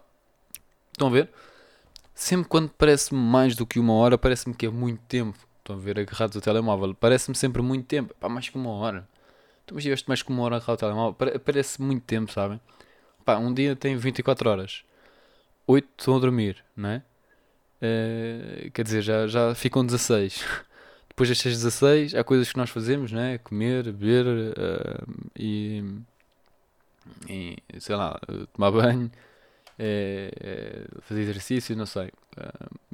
estão 0.91 1.07
a 1.07 1.11
ver? 1.11 1.29
Sempre 2.13 2.49
quando 2.49 2.69
parece-me 2.69 3.19
mais 3.19 3.55
do 3.55 3.65
que 3.65 3.79
uma 3.79 3.93
hora, 3.93 4.17
parece-me 4.17 4.53
que 4.53 4.65
é 4.65 4.69
muito 4.69 5.01
tempo. 5.07 5.37
Estão 5.59 5.75
a 5.75 5.79
ver 5.79 5.99
agarrados 5.99 6.35
ao 6.35 6.41
telemóvel. 6.41 6.93
Parece-me 6.95 7.35
sempre 7.35 7.61
muito 7.61 7.85
tempo. 7.85 8.13
Pá, 8.19 8.27
mais 8.27 8.49
que 8.49 8.57
uma 8.57 8.71
hora. 8.71 9.07
Tu 9.65 9.73
mas 9.73 9.83
tiveste 9.83 10.07
mais 10.07 10.21
que 10.21 10.29
uma 10.29 10.43
hora 10.43 10.57
agarrado 10.57 10.71
ao 10.71 10.77
telemóvel. 10.77 11.39
Parece 11.39 11.81
muito 11.81 12.03
tempo, 12.03 12.31
sabem? 12.31 12.59
Um 13.41 13.53
dia 13.53 13.75
tem 13.75 13.95
24 13.95 14.49
horas. 14.49 14.83
8 15.67 15.87
estão 15.97 16.15
a 16.15 16.19
dormir, 16.19 16.63
não 16.75 16.89
é? 16.89 17.03
Uh, 17.81 18.71
quer 18.71 18.83
dizer, 18.83 19.01
já, 19.03 19.27
já 19.27 19.53
ficam 19.53 19.85
16. 19.85 20.43
Depois 21.19 21.29
destas 21.29 21.53
16, 21.53 22.15
há 22.15 22.23
coisas 22.23 22.49
que 22.49 22.57
nós 22.57 22.69
fazemos, 22.69 23.11
né? 23.11 23.39
Comer, 23.39 23.83
beber 23.91 24.25
uh, 24.25 25.29
e, 25.37 25.83
e, 27.27 27.57
sei 27.77 27.95
lá, 27.95 28.17
tomar 28.53 28.71
banho, 28.71 29.11
uh, 29.77 31.01
fazer 31.01 31.21
exercício, 31.21 31.75
não 31.75 31.85
sei. 31.85 32.09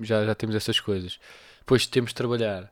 já, 0.02 0.26
já 0.26 0.34
temos 0.34 0.56
essas 0.56 0.80
coisas 0.80 1.20
depois 1.66 1.88
temos 1.88 2.12
de 2.12 2.16
trabalhar. 2.16 2.72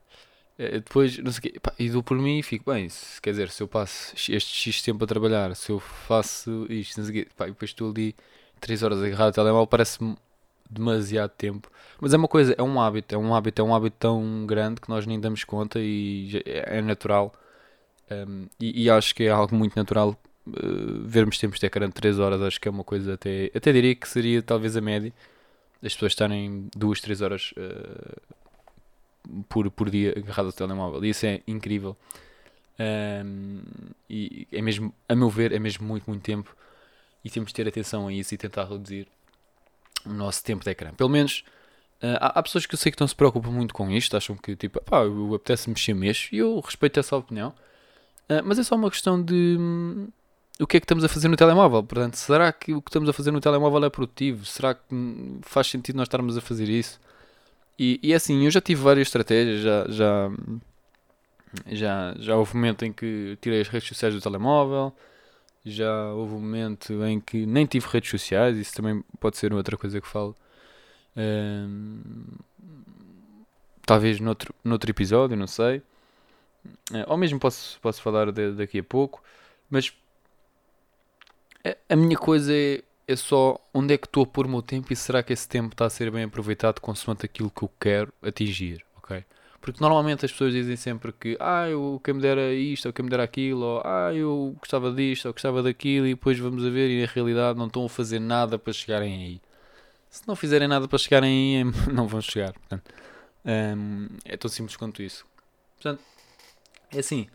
Eh, 0.58 0.80
depois, 0.80 1.18
não 1.18 1.32
sei 1.32 1.40
o 1.40 1.42
quê, 1.42 1.60
pá, 1.60 1.74
e 1.80 1.90
dou 1.90 2.04
por 2.04 2.18
mim 2.18 2.40
e 2.40 2.44
fico 2.44 2.72
bem. 2.72 2.88
Se, 2.88 3.20
quer 3.20 3.32
dizer, 3.32 3.50
se 3.50 3.64
eu 3.64 3.68
passo 3.68 4.14
este 4.16 4.72
X 4.72 4.82
tempo 4.84 5.04
a 5.04 5.08
trabalhar, 5.08 5.56
se 5.56 5.72
eu 5.72 5.80
faço 5.80 6.68
isto, 6.70 7.00
não 7.00 7.06
sei 7.08 7.22
o 7.22 7.26
quê, 7.26 7.32
pá, 7.36 7.48
e 7.48 7.52
depois 7.52 7.72
estou 7.72 7.90
ali 7.90 8.16
3 8.62 8.84
horas 8.84 9.02
agarrado 9.02 9.28
ao 9.28 9.34
telemóvel, 9.34 9.68
parece-me 9.68 10.16
demasiado 10.74 11.32
tempo. 11.32 11.70
Mas 12.00 12.14
é 12.14 12.18
uma 12.18 12.28
coisa, 12.28 12.56
é 12.58 12.64
um 12.64 12.82
hábito, 12.82 13.16
é 13.16 13.18
um 13.18 13.34
hábito, 13.34 13.62
é 13.62 13.66
um 13.66 13.76
hábito 13.76 13.96
tão 14.00 14.46
grande 14.46 14.82
que 14.82 14.90
nós 14.90 15.06
nem 15.06 15.20
damos 15.20 15.44
conta 15.44 15.80
e 15.80 16.42
é, 16.46 16.80
é 16.80 16.82
natural. 16.82 17.34
Um, 18.12 18.48
e, 18.60 18.84
e, 18.84 18.90
acho 18.90 19.16
que 19.16 19.24
é 19.24 19.30
algo 19.30 19.56
muito 19.56 19.76
natural 19.76 20.20
uh, 20.48 21.08
vermos 21.08 21.38
tempos 21.38 21.60
de 21.60 21.66
ecrã 21.66 21.88
de 21.88 21.94
3 21.94 22.20
horas. 22.20 22.42
Acho 22.42 22.60
que 22.60 22.68
é 22.68 22.72
uma 22.72 22.84
coisa 22.84 23.14
até, 23.14 23.50
até 23.56 23.72
diria 23.72 23.96
que 23.96 24.08
seria 24.08 24.42
talvez 24.42 24.76
a 24.76 24.82
média 24.82 25.14
das 25.82 25.94
pessoas 25.94 26.12
estarem 26.12 26.70
2, 26.76 27.02
3 27.02 27.22
horas 27.22 27.54
uh, 27.58 28.22
por, 29.50 29.70
por 29.72 29.90
dia 29.90 30.14
agarrado 30.18 30.48
ao 30.48 30.54
telemóvel. 30.54 31.04
E 31.06 31.10
isso 31.10 31.26
é 31.26 31.42
incrível. 31.48 31.96
Um, 32.80 33.62
e 34.10 34.48
é 34.52 34.62
mesmo, 34.62 34.94
a 35.08 35.16
meu 35.16 35.30
ver, 35.30 35.52
é 35.52 35.60
mesmo 35.60 35.88
muito, 35.88 36.10
muito 36.10 36.24
tempo. 36.24 36.56
E 37.24 37.30
temos 37.30 37.50
de 37.50 37.56
ter 37.56 37.68
atenção 37.68 38.08
a 38.08 38.14
isso 38.14 38.34
e 38.34 38.38
tentar 38.38 38.66
reduzir 38.66 39.08
o 40.06 40.14
nosso 40.14 40.44
tempo 40.44 40.64
de 40.64 40.72
ecrã. 40.72 40.94
Pelo 40.94 41.10
menos 41.10 41.44
uh, 42.02 42.18
há, 42.20 42.40
há, 42.40 42.44
pessoas 42.44 42.66
que 42.66 42.74
eu 42.74 42.78
sei 42.78 42.92
que 42.92 43.00
não 43.00 43.08
se 43.08 43.16
preocupam 43.16 43.52
muito 43.52 43.74
com 43.74 43.90
isto, 43.92 44.16
acham 44.16 44.36
que 44.36 44.56
tipo, 44.56 44.82
pá, 44.82 45.04
eu 45.04 45.36
apetece 45.36 45.70
mexer, 45.70 45.94
mexo, 45.94 46.34
e 46.34 46.38
eu 46.40 46.60
respeito 46.60 47.00
essa 47.00 47.16
opinião. 47.16 47.50
Uh, 48.30 48.42
mas 48.44 48.60
é 48.60 48.64
só 48.64 48.76
uma 48.76 48.90
questão 48.90 49.22
de 49.22 49.58
hum, 49.60 50.08
o 50.60 50.68
que 50.68 50.78
é 50.78 50.80
que 50.80 50.86
estamos 50.86 51.04
a 51.04 51.10
fazer 51.10 51.28
no 51.28 51.36
telemóvel. 51.36 51.84
Portanto, 51.84 52.16
será 52.16 52.52
que 52.52 52.74
o 52.74 52.82
que 52.82 52.90
estamos 52.90 53.10
a 53.10 53.14
fazer 53.14 53.32
no 53.32 53.40
telemóvel 53.40 53.84
é 53.86 53.90
produtivo? 53.90 54.46
Será 54.46 54.74
que 54.76 54.82
hum, 54.94 55.40
faz 55.42 55.68
sentido 55.68 55.96
nós 55.98 56.08
estarmos 56.08 56.38
a 56.38 56.42
fazer 56.42 56.70
isso? 56.70 57.00
E, 57.78 58.00
e 58.04 58.14
é 58.14 58.16
assim, 58.16 58.46
eu 58.46 58.52
já 58.52 58.62
tive 58.62 58.82
várias 58.82 59.08
estratégias, 59.08 59.62
já, 59.62 59.86
já, 59.90 60.32
já, 61.68 62.16
já 62.20 62.36
houve 62.36 62.52
um 62.52 62.56
momento 62.56 62.86
em 62.86 62.94
que 62.94 63.38
tirei 63.42 63.62
as 63.62 63.68
redes 63.68 63.88
sociais 63.88 64.14
do 64.14 64.22
telemóvel, 64.22 64.94
já 65.66 66.12
houve 66.14 66.34
um 66.34 66.40
momento 66.40 67.04
em 67.06 67.20
que 67.20 67.46
nem 67.46 67.66
tive 67.66 67.88
redes 67.88 68.10
sociais, 68.10 68.58
isso 68.58 68.74
também 68.74 69.04
pode 69.20 69.38
ser 69.38 69.54
outra 69.54 69.78
coisa 69.78 70.02
que 70.02 70.08
falo. 70.08 70.36
Talvez 73.86 74.20
noutro, 74.20 74.54
noutro 74.64 74.90
episódio, 74.92 75.36
não 75.38 75.48
sei. 75.48 75.78
Uh, 76.92 77.04
ou 77.08 77.18
mesmo 77.18 77.40
posso, 77.40 77.80
posso 77.82 78.02
falar 78.02 78.32
de, 78.32 78.54
daqui 78.54 78.80
a 78.80 78.84
pouco. 78.84 79.22
Mas 79.70 79.94
a, 81.66 81.94
a 81.94 81.96
minha 81.96 82.18
coisa 82.18 82.54
é 82.54 82.82
é 83.08 83.16
só 83.16 83.60
onde 83.74 83.94
é 83.94 83.98
que 83.98 84.08
estou 84.08 84.24
a 84.24 84.28
pôr 84.28 84.46
o 84.46 84.50
meu 84.50 84.62
tempo 84.62 84.92
e 84.92 84.96
será 84.96 85.22
que 85.22 85.34
esse 85.34 85.48
tempo 85.48 85.74
está 85.74 85.86
a 85.86 85.90
ser 85.90 86.10
bem 86.12 86.24
aproveitado 86.24 86.80
consoante 86.80 87.26
aquilo 87.26 87.50
que 87.50 87.64
eu 87.64 87.72
quero 87.80 88.14
atingir, 88.22 88.84
ok? 88.98 89.24
Porque 89.64 89.80
normalmente 89.80 90.26
as 90.26 90.32
pessoas 90.34 90.52
dizem 90.52 90.76
sempre 90.76 91.14
que 91.14 91.38
ah, 91.40 91.70
eu 91.70 92.02
quem 92.04 92.16
me 92.16 92.20
dera 92.22 92.54
isto, 92.54 92.86
ou 92.86 92.92
quem 92.92 93.04
me 93.04 93.10
dera 93.10 93.24
aquilo, 93.24 93.62
ou 93.62 93.82
ah, 93.86 94.14
eu 94.14 94.54
gostava 94.60 94.92
disto, 94.92 95.26
ou 95.28 95.32
gostava 95.32 95.64
daquilo, 95.64 96.06
e 96.06 96.10
depois 96.16 96.38
vamos 96.38 96.66
a 96.66 96.70
ver 96.70 96.90
e 96.90 97.02
na 97.02 97.08
realidade 97.10 97.58
não 97.58 97.68
estão 97.68 97.86
a 97.86 97.90
fazer 97.90 98.20
nada 98.20 98.60
para 98.60 98.74
chegarem 98.74 99.24
aí. 99.24 99.42
Se 100.10 100.28
não 100.28 100.36
fizerem 100.36 100.68
nada 100.68 100.86
para 100.86 100.98
chegarem 101.00 101.64
aí, 101.64 101.64
não 101.94 102.10
vão 102.10 102.20
chegar. 102.20 102.52
Portanto, 102.52 102.92
hum, 103.46 104.10
é 104.26 104.36
tão 104.36 104.50
simples 104.50 104.76
quanto 104.76 105.02
isso. 105.02 105.26
Portanto, 105.76 106.04
é 106.92 107.00
assim, 107.00 107.30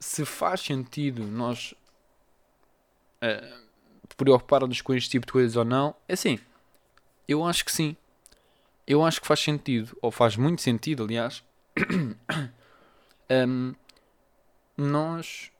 se 0.00 0.24
faz 0.24 0.62
sentido 0.62 1.22
nós. 1.22 1.74
Uh, 3.22 3.64
preocupar-nos 4.16 4.80
com 4.80 4.94
este 4.94 5.10
tipo 5.10 5.26
de 5.26 5.32
coisas 5.32 5.56
ou 5.56 5.64
não? 5.64 5.94
É 6.08 6.14
assim, 6.14 6.40
eu 7.28 7.44
acho 7.44 7.64
que 7.64 7.70
sim. 7.70 7.96
Eu 8.86 9.04
acho 9.04 9.20
que 9.20 9.26
faz 9.26 9.40
sentido, 9.40 9.96
ou 10.02 10.10
faz 10.10 10.36
muito 10.36 10.60
sentido, 10.60 11.04
aliás, 11.04 11.42
um, 13.48 13.74
nós 14.76 15.50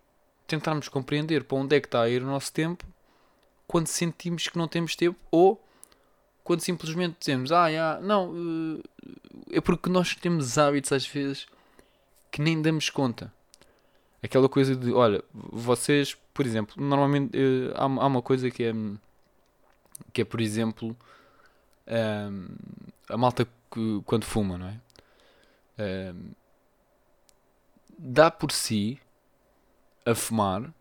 tentarmos 0.46 0.88
compreender 0.88 1.44
para 1.44 1.56
onde 1.56 1.76
é 1.76 1.80
que 1.80 1.86
está 1.86 2.02
a 2.02 2.08
ir 2.08 2.22
o 2.22 2.26
nosso 2.26 2.52
tempo 2.52 2.86
quando 3.66 3.86
sentimos 3.86 4.46
que 4.46 4.58
não 4.58 4.68
temos 4.68 4.94
tempo 4.94 5.18
ou 5.30 5.62
quando 6.42 6.60
simplesmente 6.60 7.16
dizemos, 7.18 7.50
ah, 7.50 7.68
yeah, 7.68 7.98
não, 8.00 8.80
eh, 9.50 9.56
é 9.56 9.60
porque 9.60 9.88
nós 9.88 10.14
temos 10.14 10.58
hábitos 10.58 10.92
às 10.92 11.06
vezes 11.06 11.46
que 12.30 12.42
nem 12.42 12.60
damos 12.60 12.90
conta. 12.90 13.32
Aquela 14.22 14.48
coisa 14.48 14.76
de, 14.76 14.92
olha, 14.92 15.24
vocês, 15.32 16.14
por 16.34 16.44
exemplo, 16.44 16.74
normalmente 16.76 17.36
há, 17.74 17.84
há, 17.84 17.86
uma 17.86 18.20
coisa 18.20 18.50
que 18.50 18.64
é, 18.64 18.72
que 20.12 20.20
é 20.22 20.24
por 20.24 20.40
exemplo, 20.40 20.94
um, 21.86 22.46
a 23.08 23.16
malta 23.16 23.46
que, 23.70 24.02
quando 24.04 24.24
fuma, 24.24 24.58
não 24.58 24.68
é? 24.68 26.14
Dá 27.98 28.30
por 28.30 28.52
si 28.52 29.00
a 30.04 30.14
fumar 30.14 30.72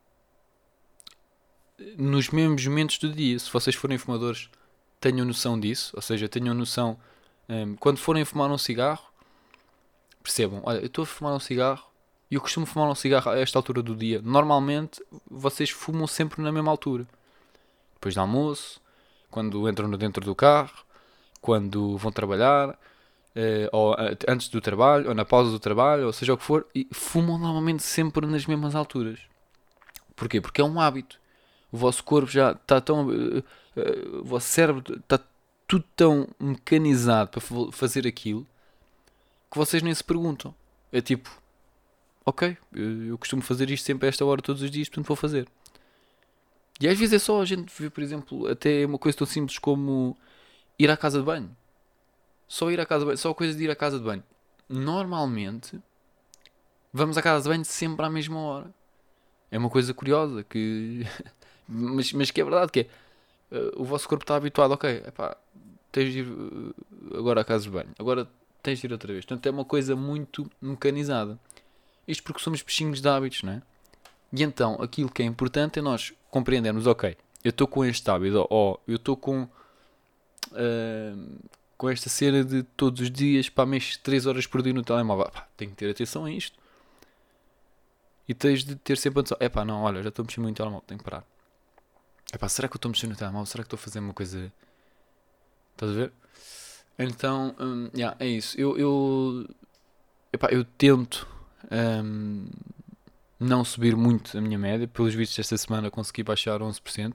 nos 1.98 2.30
mesmos 2.30 2.66
momentos 2.66 2.98
do 2.98 3.12
dia. 3.12 3.38
Se 3.40 3.52
vocês 3.52 3.76
forem 3.76 3.98
fumadores, 3.98 4.50
tenham 5.00 5.26
noção 5.26 5.60
disso, 5.60 5.92
ou 5.96 6.02
seja, 6.02 6.30
tenham 6.30 6.54
noção 6.54 6.98
um, 7.50 7.76
quando 7.76 7.98
forem 7.98 8.24
fumar 8.24 8.50
um 8.50 8.58
cigarro, 8.58 9.06
percebam, 10.22 10.62
olha, 10.64 10.80
eu 10.80 10.86
estou 10.86 11.04
a 11.04 11.06
fumar 11.06 11.34
um 11.34 11.40
cigarro 11.40 11.86
e 12.32 12.36
eu 12.36 12.42
costumo 12.42 12.66
fumar 12.66 12.90
um 12.90 12.96
cigarro 12.96 13.32
a 13.32 13.38
esta 13.38 13.60
altura 13.60 13.82
do 13.82 13.96
dia. 13.96 14.22
Normalmente 14.22 15.04
vocês 15.30 15.70
fumam 15.70 16.08
sempre 16.08 16.42
na 16.42 16.52
mesma 16.52 16.72
altura. 16.72 17.06
Depois 17.96 18.16
do 18.16 18.22
almoço, 18.22 18.82
quando 19.30 19.70
entram 19.70 19.90
dentro 19.92 20.24
do 20.24 20.34
carro, 20.34 20.86
quando 21.44 21.98
vão 21.98 22.10
trabalhar, 22.10 22.80
eh, 23.36 23.70
ou 23.74 23.94
eh, 23.96 24.18
antes 24.30 24.48
do 24.48 24.62
trabalho, 24.62 25.10
ou 25.10 25.14
na 25.14 25.26
pausa 25.26 25.52
do 25.52 25.60
trabalho, 25.60 26.06
ou 26.06 26.14
seja 26.14 26.34
o 26.34 26.38
que 26.38 26.44
for, 26.44 26.66
e 26.74 26.88
fumam 26.94 27.38
normalmente 27.38 27.84
sempre 27.84 28.26
nas 28.26 28.46
mesmas 28.46 28.76
alturas. 28.76 29.20
Porquê? 30.16 30.40
Porque 30.40 30.62
é 30.62 30.64
um 30.64 30.80
hábito. 30.80 31.20
O 31.70 31.78
vosso 31.78 32.02
corpo 32.02 32.32
já 32.32 32.54
está 32.54 32.80
tão. 32.80 33.10
Uh, 33.10 33.40
uh, 33.40 34.22
o 34.22 34.24
vosso 34.24 34.48
cérebro 34.48 34.82
está 34.96 35.20
tudo 35.68 35.84
tão 35.98 36.30
mecanizado 36.40 37.32
para 37.32 37.42
fazer 37.74 38.08
aquilo 38.08 38.48
que 39.52 39.58
vocês 39.58 39.84
nem 39.84 39.94
se 39.94 40.04
perguntam. 40.04 40.56
É 40.94 41.02
tipo, 41.02 41.30
ok, 42.26 42.58
eu, 42.74 43.08
eu 43.08 43.18
costumo 43.18 43.42
fazer 43.42 43.70
isto 43.70 43.84
sempre 43.84 44.08
a 44.08 44.10
esta 44.10 44.24
hora 44.24 44.42
todos 44.42 44.62
os 44.62 44.72
dias, 44.72 44.88
portanto 44.88 45.08
vou 45.08 45.18
fazer. 45.18 45.46
E 46.80 46.88
às 46.88 46.98
vezes 46.98 47.14
é 47.14 47.20
só 47.20 47.42
a 47.42 47.46
gente 47.46 47.74
ver, 47.78 47.90
por 47.92 48.02
exemplo, 48.02 48.48
até 48.48 48.86
uma 48.86 48.98
coisa 48.98 49.18
tão 49.18 49.28
simples 49.28 49.60
como 49.60 50.16
ir 50.78 50.90
à 50.90 50.98
casa 50.98 51.20
de 51.20 51.26
banho. 51.26 51.56
Só 52.48 52.72
ir 52.72 52.80
à 52.80 52.86
casa 52.86 53.02
de 53.02 53.06
banho, 53.08 53.18
só 53.18 53.32
a 53.32 53.36
coisa 53.36 53.58
de 53.58 53.64
ir 53.64 53.72
à 53.72 53.76
casa 53.76 53.98
de 53.98 54.06
banho. 54.06 54.24
Normalmente 54.70 55.80
vamos 56.92 57.18
à 57.18 57.22
casa 57.22 57.44
de 57.44 57.50
banho 57.50 57.66
sempre 57.66 58.06
à 58.06 58.10
mesma 58.10 58.40
hora. 58.40 58.74
É 59.52 59.58
uma 59.58 59.70
coisa 59.70 59.94
curiosa 59.94 60.44
que. 60.44 61.06
mas, 61.68 62.12
mas 62.14 62.32
que 62.32 62.42
é 62.42 62.44
verdade 62.44 62.72
que 62.72 62.80
é. 62.82 62.88
Uh, 63.56 63.82
o 63.82 63.86
vosso 63.86 64.10
corpo 64.10 64.24
está 64.24 64.36
habituado, 64.36 64.72
ok, 64.72 65.04
epá, 65.06 65.38
tens 65.92 66.12
de 66.12 66.20
ir 66.22 66.28
uh, 66.28 66.74
agora 67.16 67.42
à 67.42 67.44
casa 67.44 67.66
de 67.66 67.70
banho, 67.70 67.90
agora 68.00 68.28
tens 68.64 68.80
de 68.80 68.88
ir 68.88 68.92
outra 68.92 69.14
vez. 69.14 69.26
Portanto, 69.26 69.46
é 69.46 69.52
uma 69.52 69.64
coisa 69.64 69.96
muito 69.96 70.50
mecanizada. 70.60 71.38
Isto 72.08 72.24
porque 72.24 72.42
somos 72.42 72.64
peixinhos 72.64 73.00
de 73.00 73.08
hábitos, 73.08 73.44
não 73.44 73.54
é? 73.54 73.62
E 74.32 74.42
então, 74.42 74.82
aquilo 74.82 75.12
que 75.12 75.22
é 75.22 75.26
importante 75.26 75.78
é 75.78 75.82
nós 75.84 76.14
compreendermos, 76.32 76.88
ok, 76.88 77.16
eu 77.44 77.52
estou 77.52 77.68
com 77.68 77.86
este 77.86 78.10
hábito, 78.10 78.48
ou 78.50 78.82
eu 78.88 78.96
estou 78.96 79.16
com, 79.16 79.48
uh, 80.54 81.50
com 81.78 81.90
esta 81.90 82.10
cena 82.10 82.44
de 82.44 82.64
todos 82.64 83.02
os 83.02 83.12
dias, 83.12 83.50
para 83.50 83.66
mexer 83.66 84.00
3 84.00 84.26
horas 84.26 84.48
por 84.48 84.62
dia 84.62 84.74
no 84.74 84.84
telemóvel. 84.84 85.30
Pá, 85.32 85.48
tenho 85.58 85.72
que 85.72 85.78
ter 85.78 85.90
atenção 85.90 86.26
a 86.26 86.32
isto. 86.32 86.58
E 88.28 88.34
tens 88.34 88.64
de 88.64 88.76
ter 88.76 88.98
sempre 88.98 89.20
atenção. 89.20 89.38
É 89.40 89.50
pá, 89.50 89.66
não, 89.66 89.82
olha, 89.84 90.02
já 90.02 90.10
estou 90.10 90.24
mexendo 90.24 90.44
muito 90.44 90.54
no 90.54 90.58
telemóvel, 90.58 90.86
tenho 90.88 90.98
que 91.00 91.04
parar. 91.04 91.26
É 92.32 92.38
pá, 92.38 92.48
será 92.48 92.68
que 92.68 92.76
eu 92.76 92.78
estou 92.78 92.90
mexendo 92.90 93.12
no 93.12 93.16
telemóvel? 93.18 93.46
Será 93.46 93.64
que 93.64 93.68
estou 93.68 93.78
a 93.78 93.82
fazer 93.82 94.00
uma 94.00 94.14
coisa. 94.14 94.52
Estás 95.74 95.92
a 95.92 95.96
ver? 95.96 96.14
Então, 96.98 97.56
um, 97.60 97.90
yeah, 97.96 98.16
é 98.20 98.28
isso. 98.28 98.60
Eu, 98.60 98.78
eu, 98.78 99.50
epá, 100.32 100.48
eu 100.52 100.64
tento 100.64 101.28
um, 101.72 102.46
não 103.40 103.66
subir 103.66 103.96
muito 103.96 104.38
a 104.38 104.42
minha 104.42 104.58
média. 104.58 104.88
Pelos 104.88 105.14
vistos, 105.14 105.40
esta 105.40 105.58
semana 105.58 105.90
consegui 105.90 106.24
baixar 106.24 106.60
11%. 106.60 107.14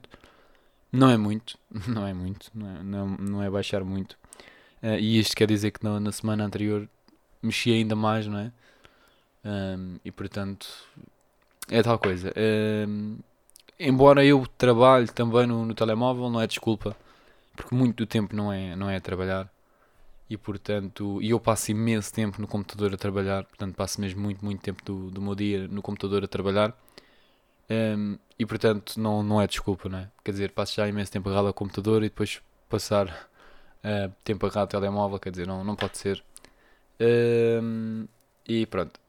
Não 0.91 1.09
é 1.09 1.17
muito, 1.17 1.57
não 1.87 2.05
é 2.05 2.13
muito, 2.13 2.49
não 2.53 2.67
é, 2.67 2.83
não, 2.83 3.07
não 3.07 3.43
é 3.43 3.49
baixar 3.49 3.83
muito. 3.83 4.13
Uh, 4.81 4.95
e 4.99 5.19
isto 5.19 5.35
quer 5.35 5.47
dizer 5.47 5.71
que 5.71 5.83
na, 5.83 5.99
na 5.99 6.11
semana 6.11 6.45
anterior 6.45 6.87
mexi 7.41 7.71
ainda 7.71 7.95
mais, 7.95 8.27
não 8.27 8.39
é? 8.39 8.51
Um, 9.43 9.97
e 10.03 10.11
portanto, 10.11 10.67
é 11.69 11.81
tal 11.81 11.99
coisa. 11.99 12.33
Um, 12.87 13.17
embora 13.79 14.25
eu 14.25 14.45
trabalhe 14.57 15.07
também 15.07 15.47
no, 15.47 15.65
no, 15.65 15.73
telemóvel, 15.73 16.29
não 16.29 16.41
é 16.41 16.47
desculpa, 16.47 16.95
porque 17.55 17.73
muito 17.75 17.97
do 17.97 18.05
tempo 18.07 18.35
não 18.35 18.51
é, 18.51 18.75
não 18.75 18.89
é 18.89 18.97
a 18.97 19.01
trabalhar. 19.01 19.49
E 20.29 20.37
portanto, 20.37 21.19
e 21.21 21.31
eu 21.31 21.39
passo 21.39 21.71
imenso 21.71 22.13
tempo 22.13 22.39
no 22.39 22.47
computador 22.47 22.93
a 22.93 22.97
trabalhar, 22.97 23.45
portanto, 23.45 23.75
passo 23.75 23.99
mesmo 23.99 24.21
muito, 24.21 24.45
muito 24.45 24.61
tempo 24.61 24.83
do, 24.85 25.09
do 25.09 25.21
meu 25.21 25.33
dia 25.35 25.67
no 25.67 25.81
computador 25.81 26.23
a 26.23 26.27
trabalhar. 26.27 26.75
Um, 27.69 28.17
e 28.37 28.45
portanto, 28.45 28.99
não, 28.99 29.21
não 29.21 29.41
é 29.41 29.47
desculpa, 29.47 29.87
não 29.87 29.99
é? 29.99 30.09
Quer 30.23 30.31
dizer, 30.31 30.51
passo 30.51 30.75
já 30.75 30.87
imenso 30.87 31.11
tempo 31.11 31.29
agarrado 31.29 31.47
ao 31.47 31.53
computador 31.53 32.03
e 32.03 32.09
depois 32.09 32.41
passar 32.67 33.07
uh, 33.83 34.13
tempo 34.23 34.45
agarrado 34.45 34.75
ao 34.75 34.81
telemóvel, 34.81 35.19
quer 35.19 35.29
dizer, 35.29 35.45
não, 35.45 35.63
não 35.63 35.75
pode 35.75 35.97
ser. 35.97 36.23
Um, 36.99 38.07
e 38.47 38.65
pronto, 38.65 38.99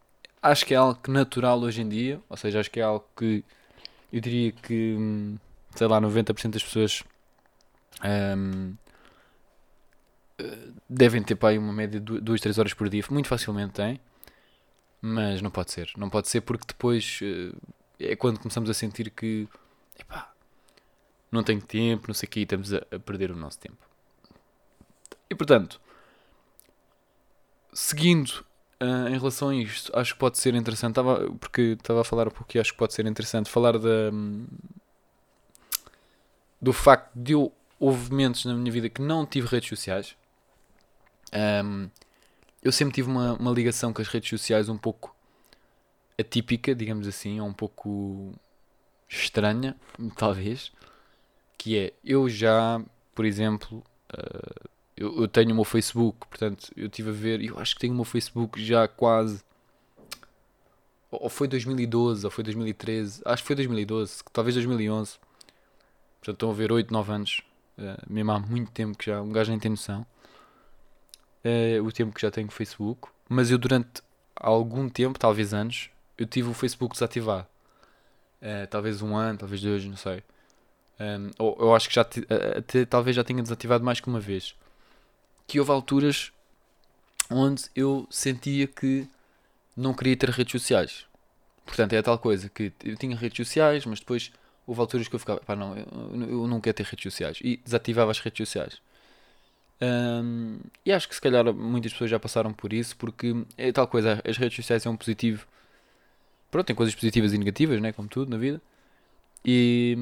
acho 0.43 0.67
que 0.67 0.75
é 0.75 0.77
algo 0.77 1.01
natural 1.09 1.61
hoje 1.61 1.81
em 1.81 1.89
dia, 1.89 2.21
ou 2.29 2.37
seja, 2.37 2.61
acho 2.61 2.71
que 2.71 2.81
é 2.81 2.83
algo 2.83 3.05
que 3.17 3.45
eu 4.13 4.21
diria 4.21 4.53
que, 4.53 4.97
sei 5.75 5.87
lá, 5.87 6.01
90% 6.01 6.51
das 6.51 6.63
pessoas 6.63 7.03
um, 8.05 8.75
devem 10.89 11.23
ter 11.23 11.37
para 11.37 11.51
aí 11.51 11.59
uma 11.59 11.73
média 11.73 12.01
de 12.01 12.21
2, 12.21 12.41
3 12.41 12.59
horas 12.59 12.75
por 12.75 12.89
dia, 12.89 13.03
muito 13.11 13.29
facilmente 13.29 13.75
têm, 13.75 14.01
mas 15.01 15.41
não 15.41 15.51
pode 15.51 15.71
ser, 15.73 15.91
não 15.97 16.11
pode 16.11 16.29
ser 16.29 16.41
porque 16.43 16.65
depois 16.67 17.21
uh, 17.23 17.57
é 18.01 18.17
quando 18.17 18.39
começamos 18.39 18.69
a 18.71 18.75
sentir 18.75 19.11
que 19.11 19.49
epá, 19.99 20.33
não 21.31 21.43
tenho 21.43 21.63
tempo, 21.63 22.09
não 22.09 22.15
sei 22.15 22.27
o 22.27 22.31
que, 22.31 22.41
estamos 22.41 22.73
a, 22.73 22.79
a 22.91 22.99
perder 22.99 23.31
o 23.31 23.37
nosso 23.37 23.59
tempo. 23.59 23.79
E 25.29 25.35
portanto, 25.35 25.81
seguindo 27.73 28.45
Uh, 28.83 29.09
em 29.09 29.19
relação 29.19 29.51
a 29.51 29.55
isto, 29.55 29.93
acho 29.95 30.15
que 30.15 30.19
pode 30.19 30.39
ser 30.39 30.55
interessante, 30.55 30.95
tava, 30.95 31.31
porque 31.39 31.77
estava 31.79 32.01
a 32.01 32.05
falar 32.05 32.27
um 32.29 32.31
pouco 32.31 32.57
e 32.57 32.59
acho 32.59 32.73
que 32.73 32.79
pode 32.79 32.95
ser 32.95 33.05
interessante 33.05 33.51
falar 33.51 33.79
da, 33.79 34.11
do 36.59 36.73
facto 36.73 37.11
de 37.15 37.33
eu 37.33 37.53
houve 37.79 38.11
momentos 38.11 38.47
na 38.47 38.55
minha 38.55 38.73
vida 38.73 38.89
que 38.89 39.03
não 39.03 39.27
tive 39.27 39.49
redes 39.49 39.69
sociais. 39.69 40.17
Um, 41.63 41.91
eu 42.63 42.73
sempre 42.73 42.95
tive 42.95 43.11
uma, 43.11 43.35
uma 43.35 43.51
ligação 43.51 43.93
com 43.93 44.01
as 44.01 44.09
redes 44.09 44.31
sociais 44.31 44.71
um 44.71 44.79
pouco 44.79 45.15
atípica, 46.21 46.75
digamos 46.75 47.07
assim, 47.07 47.41
ou 47.41 47.47
um 47.47 47.53
pouco 47.53 48.33
estranha, 49.09 49.77
talvez, 50.17 50.73
que 51.59 51.79
é 51.79 51.93
eu 52.05 52.29
já, 52.29 52.81
por 53.15 53.25
exemplo, 53.25 53.85
uh, 54.13 54.71
eu, 54.97 55.23
eu, 55.23 55.29
tenho 55.29 55.53
o 55.53 55.55
meu 55.55 55.65
Facebook, 55.65 56.27
portanto, 56.29 56.71
eu 56.77 56.87
estive 56.87 57.11
a 57.11 57.13
ver, 57.13 57.43
eu 57.43 57.59
acho 57.59 57.75
que 57.75 57.81
tenho 57.81 57.93
o 57.93 57.97
meu 57.97 58.05
Facebook 58.05 58.63
já 58.65 58.87
quase. 58.87 59.43
Ou 61.11 61.29
foi 61.29 61.49
2012, 61.49 62.25
ou 62.25 62.31
foi 62.31 62.45
2013, 62.45 63.23
acho 63.25 63.43
que 63.43 63.47
foi 63.47 63.57
2012, 63.57 64.23
talvez 64.33 64.55
2011. 64.55 65.19
Portanto, 66.21 66.35
estão 66.35 66.51
a 66.51 66.55
ver 66.55 66.71
8, 66.71 66.93
9 66.93 67.13
anos, 67.13 67.43
uh, 67.79 68.13
mesmo 68.13 68.31
há 68.33 68.39
muito 68.39 68.71
tempo 68.71 68.97
que 68.97 69.07
já 69.07 69.21
um 69.21 69.31
gajo 69.33 69.51
nem 69.51 69.59
tem 69.59 69.71
noção. 69.71 70.07
Uh, 71.45 71.83
o 71.83 71.91
tempo 71.91 72.15
que 72.15 72.21
já 72.21 72.31
tenho 72.31 72.51
Facebook, 72.51 73.09
mas 73.29 73.51
eu 73.51 73.59
durante 73.59 74.03
algum 74.37 74.89
tempo, 74.89 75.19
talvez 75.19 75.55
anos, 75.55 75.91
eu 76.21 76.27
tive 76.27 76.49
o 76.49 76.55
Facebook 76.55 76.95
desativado. 76.95 77.47
Uh, 78.41 78.67
talvez 78.69 79.03
um 79.03 79.17
ano, 79.17 79.39
talvez 79.39 79.61
dois, 79.61 79.85
não 79.85 79.97
sei. 79.97 80.23
Um, 81.01 81.31
ou 81.39 81.57
eu 81.59 81.75
acho 81.75 81.89
que 81.89 81.95
já 81.95 82.07
talvez 82.89 83.17
já 83.17 83.25
tenha 83.25 83.43
desativado 83.43 83.83
mais 83.83 84.01
que 84.01 84.09
uma 84.09 84.21
vez 84.21 84.55
que 85.47 85.59
houve 85.59 85.73
alturas 85.73 86.31
onde 87.31 87.65
eu 87.75 88.07
sentia 88.11 88.67
que 88.67 89.09
não 89.75 89.95
queria 89.95 90.17
ter 90.17 90.29
redes 90.29 90.53
sociais. 90.53 91.07
Portanto, 91.65 91.95
é 91.95 91.99
a 91.99 92.03
tal 92.03 92.19
coisa 92.19 92.49
que 92.49 92.73
eu 92.85 92.97
tinha 92.97 93.17
redes 93.17 93.37
sociais, 93.37 93.87
mas 93.87 94.01
depois 94.01 94.31
houve 94.67 94.81
alturas 94.81 95.09
que 95.09 95.15
eu 95.15 95.19
ficava, 95.19 95.41
pá, 95.41 95.57
não, 95.57 95.77
eu, 95.77 95.87
eu 96.29 96.47
não 96.47 96.61
quero 96.61 96.77
ter 96.77 96.85
redes 96.85 97.03
sociais. 97.03 97.39
E 97.43 97.57
desativava 97.57 98.11
as 98.11 98.21
redes 98.21 98.37
sociais. 98.47 98.81
Um, 99.81 100.59
e 100.85 100.93
acho 100.93 101.09
que 101.09 101.15
se 101.15 101.21
calhar 101.21 101.53
muitas 101.55 101.93
pessoas 101.93 102.11
já 102.11 102.21
passaram 102.21 102.53
por 102.53 102.73
isso, 102.73 102.97
porque 102.97 103.35
é 103.57 103.73
tal 103.73 103.87
coisa, 103.89 104.21
as 104.29 104.37
redes 104.37 104.57
sociais 104.57 104.83
são 104.83 104.93
um 104.93 104.97
positivo. 104.97 105.47
Pronto, 106.51 106.67
tem 106.67 106.77
coisas 106.77 106.95
positivas 106.95 107.33
e 107.33 107.39
negativas, 107.39 107.81
né? 107.81 107.93
como 107.93 108.09
tudo 108.09 108.31
na 108.31 108.37
vida. 108.37 108.61
E, 109.45 109.97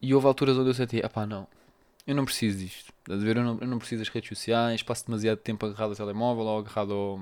e 0.00 0.14
houve 0.14 0.26
alturas 0.26 0.58
onde 0.58 0.70
eu 0.70 0.74
sentia, 0.74 1.08
pá, 1.08 1.24
não, 1.24 1.46
eu 2.06 2.14
não 2.14 2.24
preciso 2.24 2.58
disto. 2.58 2.92
A 3.08 3.16
ver? 3.16 3.36
Eu 3.36 3.44
não, 3.44 3.58
eu 3.60 3.66
não 3.66 3.78
preciso 3.78 4.02
das 4.02 4.12
redes 4.12 4.28
sociais, 4.28 4.82
passo 4.82 5.06
demasiado 5.06 5.38
tempo 5.38 5.64
agarrado 5.66 5.90
ao 5.90 5.96
telemóvel 5.96 6.44
ou 6.44 6.58
agarrado 6.58 6.92
ao, 6.92 7.20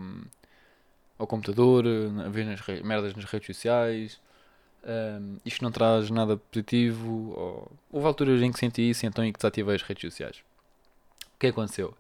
ao 1.18 1.26
computador, 1.26 1.84
a 2.24 2.28
ver 2.28 2.46
nas 2.46 2.60
merdas 2.82 3.14
nas 3.14 3.24
redes 3.24 3.46
sociais. 3.46 4.20
Um, 4.82 5.36
isto 5.44 5.62
não 5.62 5.70
traz 5.70 6.10
nada 6.10 6.36
positivo. 6.36 7.32
Ou... 7.36 7.72
Houve 7.92 8.06
alturas 8.06 8.42
em 8.42 8.50
que 8.50 8.58
senti 8.58 8.88
isso 8.88 9.04
então 9.06 9.24
em 9.24 9.32
que 9.32 9.38
desativei 9.38 9.74
as 9.74 9.82
redes 9.82 10.10
sociais. 10.10 10.38
O 11.34 11.38
que 11.38 11.48
aconteceu? 11.48 11.94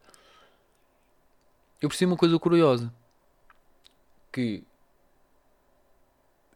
Eu 1.80 1.88
percebi 1.88 2.10
uma 2.10 2.16
coisa 2.16 2.38
curiosa. 2.38 2.92
Que 4.32 4.62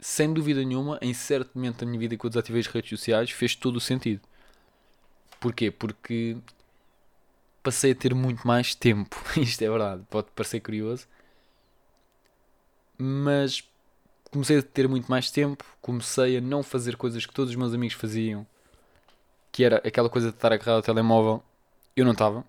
sem 0.05 0.35
dúvida 0.35 0.63
nenhuma, 0.63 0.99
em 1.01 1.15
certo 1.15 1.53
momento 1.55 1.79
da 1.79 1.87
minha 1.87 1.99
vida 1.99 2.15
que 2.15 2.27
eu 2.27 2.29
desativei 2.29 2.61
as 2.61 2.67
redes 2.67 2.91
sociais, 2.91 3.31
fez 3.31 3.57
todo 3.57 3.77
o 3.77 3.81
sentido. 3.81 4.21
Porquê? 5.41 5.71
Porque 5.71 6.37
passei 7.63 7.93
a 7.93 7.95
ter 7.95 8.15
muito 8.15 8.47
mais 8.47 8.75
tempo. 8.75 9.17
Isto 9.41 9.63
é 9.63 9.71
verdade, 9.71 10.05
pode 10.11 10.27
parecer 10.33 10.61
curioso. 10.61 11.07
Mas 12.99 13.65
comecei 14.31 14.59
a 14.59 14.63
ter 14.63 14.87
muito 14.87 15.11
mais 15.11 15.31
tempo, 15.31 15.65
comecei 15.81 16.37
a 16.37 16.41
não 16.41 16.63
fazer 16.63 16.97
coisas 16.97 17.25
que 17.25 17.33
todos 17.33 17.49
os 17.53 17.57
meus 17.57 17.73
amigos 17.73 17.97
faziam, 17.97 18.47
que 19.51 19.65
era 19.65 19.77
aquela 19.79 20.11
coisa 20.11 20.29
de 20.29 20.37
estar 20.37 20.53
agarrado 20.53 20.77
ao 20.77 20.83
telemóvel, 20.83 21.43
eu 21.97 22.05
não 22.05 22.13
estava. 22.13 22.45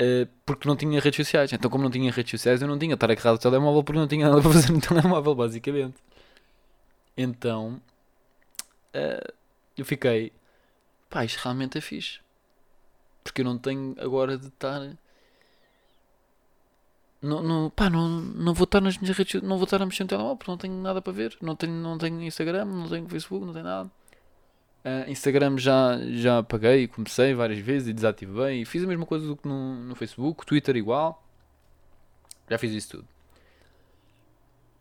Uh, 0.00 0.28
porque 0.46 0.68
não 0.68 0.76
tinha 0.76 1.00
redes 1.00 1.16
sociais. 1.16 1.52
Então, 1.52 1.70
como 1.70 1.84
não 1.84 1.90
tinha 1.90 2.10
redes 2.12 2.30
sociais, 2.30 2.62
eu 2.62 2.68
não 2.68 2.78
tinha 2.78 2.94
estar 2.94 3.10
agarrado 3.10 3.34
ao 3.34 3.38
telemóvel 3.38 3.82
porque 3.82 3.98
não 3.98 4.06
tinha 4.08 4.28
nada 4.28 4.40
para 4.42 4.52
fazer 4.52 4.72
no 4.72 4.80
telemóvel, 4.80 5.34
basicamente. 5.34 5.96
Então, 7.16 7.80
uh, 8.94 9.32
eu 9.76 9.84
fiquei 9.84 10.32
pá, 11.10 11.24
isto 11.24 11.38
realmente 11.42 11.78
é 11.78 11.80
fixe. 11.80 12.20
Porque 13.24 13.40
eu 13.42 13.44
não 13.44 13.58
tenho 13.58 13.94
agora 13.98 14.38
de 14.38 14.48
estar. 14.48 14.96
Não, 17.20 17.42
não, 17.42 17.70
pá, 17.70 17.90
não, 17.90 18.08
não 18.08 18.54
vou 18.54 18.64
estar 18.64 18.80
nas 18.80 18.96
minhas 18.96 19.16
redes 19.16 19.42
não 19.42 19.56
vou 19.56 19.64
estar 19.64 19.82
a 19.82 19.86
mexer 19.86 20.04
no 20.04 20.08
telemóvel 20.08 20.36
porque 20.36 20.50
não 20.50 20.58
tenho 20.58 20.74
nada 20.74 21.02
para 21.02 21.12
ver. 21.12 21.36
Não 21.40 21.56
tenho, 21.56 21.72
não 21.72 21.98
tenho 21.98 22.22
Instagram, 22.22 22.64
não 22.66 22.88
tenho 22.88 23.08
Facebook, 23.08 23.44
não 23.44 23.52
tenho 23.52 23.64
nada. 23.64 23.90
Uh, 24.88 25.10
Instagram 25.10 25.58
já, 25.58 25.98
já 26.12 26.38
apaguei, 26.38 26.88
comecei 26.88 27.34
várias 27.34 27.58
vezes 27.58 27.88
e 27.88 27.92
desativei. 27.92 28.62
E 28.62 28.64
fiz 28.64 28.82
a 28.82 28.86
mesma 28.86 29.04
coisa 29.04 29.26
do 29.26 29.36
que 29.36 29.46
no, 29.46 29.74
no 29.74 29.94
Facebook, 29.94 30.46
Twitter 30.46 30.76
igual. 30.76 31.22
Já 32.48 32.56
fiz 32.56 32.72
isso 32.72 32.90
tudo. 32.90 33.08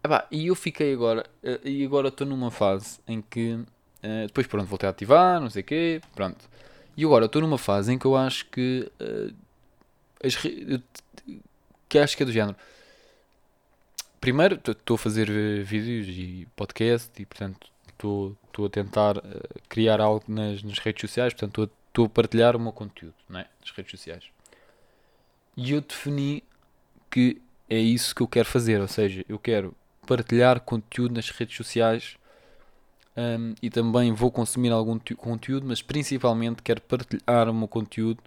Epá, 0.04 0.26
e 0.32 0.48
eu 0.48 0.56
fiquei 0.56 0.94
agora, 0.94 1.26
eh, 1.44 1.60
e 1.66 1.84
agora 1.84 2.08
estou 2.08 2.26
numa 2.26 2.50
fase 2.50 3.00
em 3.06 3.22
que, 3.22 3.60
eh, 4.02 4.28
depois 4.28 4.48
pronto, 4.48 4.68
voltei 4.68 4.88
a 4.88 4.92
ativar, 4.92 5.42
não 5.42 5.50
sei 5.50 5.62
o 5.62 5.66
quê, 5.66 6.02
pronto. 6.16 6.50
E 6.96 7.04
agora 7.04 7.26
estou 7.26 7.42
numa 7.42 7.58
fase 7.58 7.92
em 7.94 8.00
que 8.00 8.06
eu 8.06 8.16
acho 8.16 8.46
que, 8.50 8.90
eh, 9.00 9.34
as, 10.24 10.36
que 11.90 12.00
acho 12.00 12.16
que 12.16 12.24
é 12.24 12.26
do 12.26 12.32
género. 12.32 12.56
Primeiro, 14.22 14.56
estou 14.66 14.96
a 14.96 14.98
fazer 14.98 15.28
vídeos 15.64 16.08
e 16.08 16.48
podcast 16.56 17.12
e, 17.22 17.26
portanto, 17.26 17.68
estou 17.90 18.36
a 18.66 18.70
tentar 18.70 19.16
criar 19.70 20.02
algo 20.02 20.24
nas, 20.28 20.64
nas 20.64 20.80
redes 20.80 21.02
sociais, 21.02 21.34
portanto, 21.34 21.70
estou 21.88 22.06
a 22.06 22.10
partilhar 22.10 22.56
o 22.56 22.60
meu 22.60 22.72
conteúdo, 22.72 23.16
não 23.30 23.40
é? 23.40 23.48
Nas 23.62 23.72
redes 23.72 23.92
sociais. 23.92 24.26
E 25.56 25.72
eu 25.72 25.82
defini 25.82 26.44
que 27.10 27.42
é 27.70 27.80
isso 27.80 28.16
que 28.16 28.22
eu 28.22 28.28
quero 28.28 28.48
fazer, 28.48 28.80
ou 28.80 28.88
seja, 28.88 29.26
eu 29.28 29.40
quero 29.40 29.76
partilhar 30.06 30.62
conteúdo 30.62 31.16
nas 31.16 31.30
redes 31.30 31.58
sociais 31.58 32.18
um, 33.18 33.56
e 33.62 33.70
também 33.70 34.14
vou 34.14 34.32
consumir 34.32 34.72
algum 34.72 35.00
conteúdo, 35.18 35.66
mas 35.68 35.82
principalmente 35.82 36.62
quero 36.62 36.80
partilhar 36.82 37.50
o 37.50 37.54
meu 37.54 37.68
conteúdo, 37.68 38.22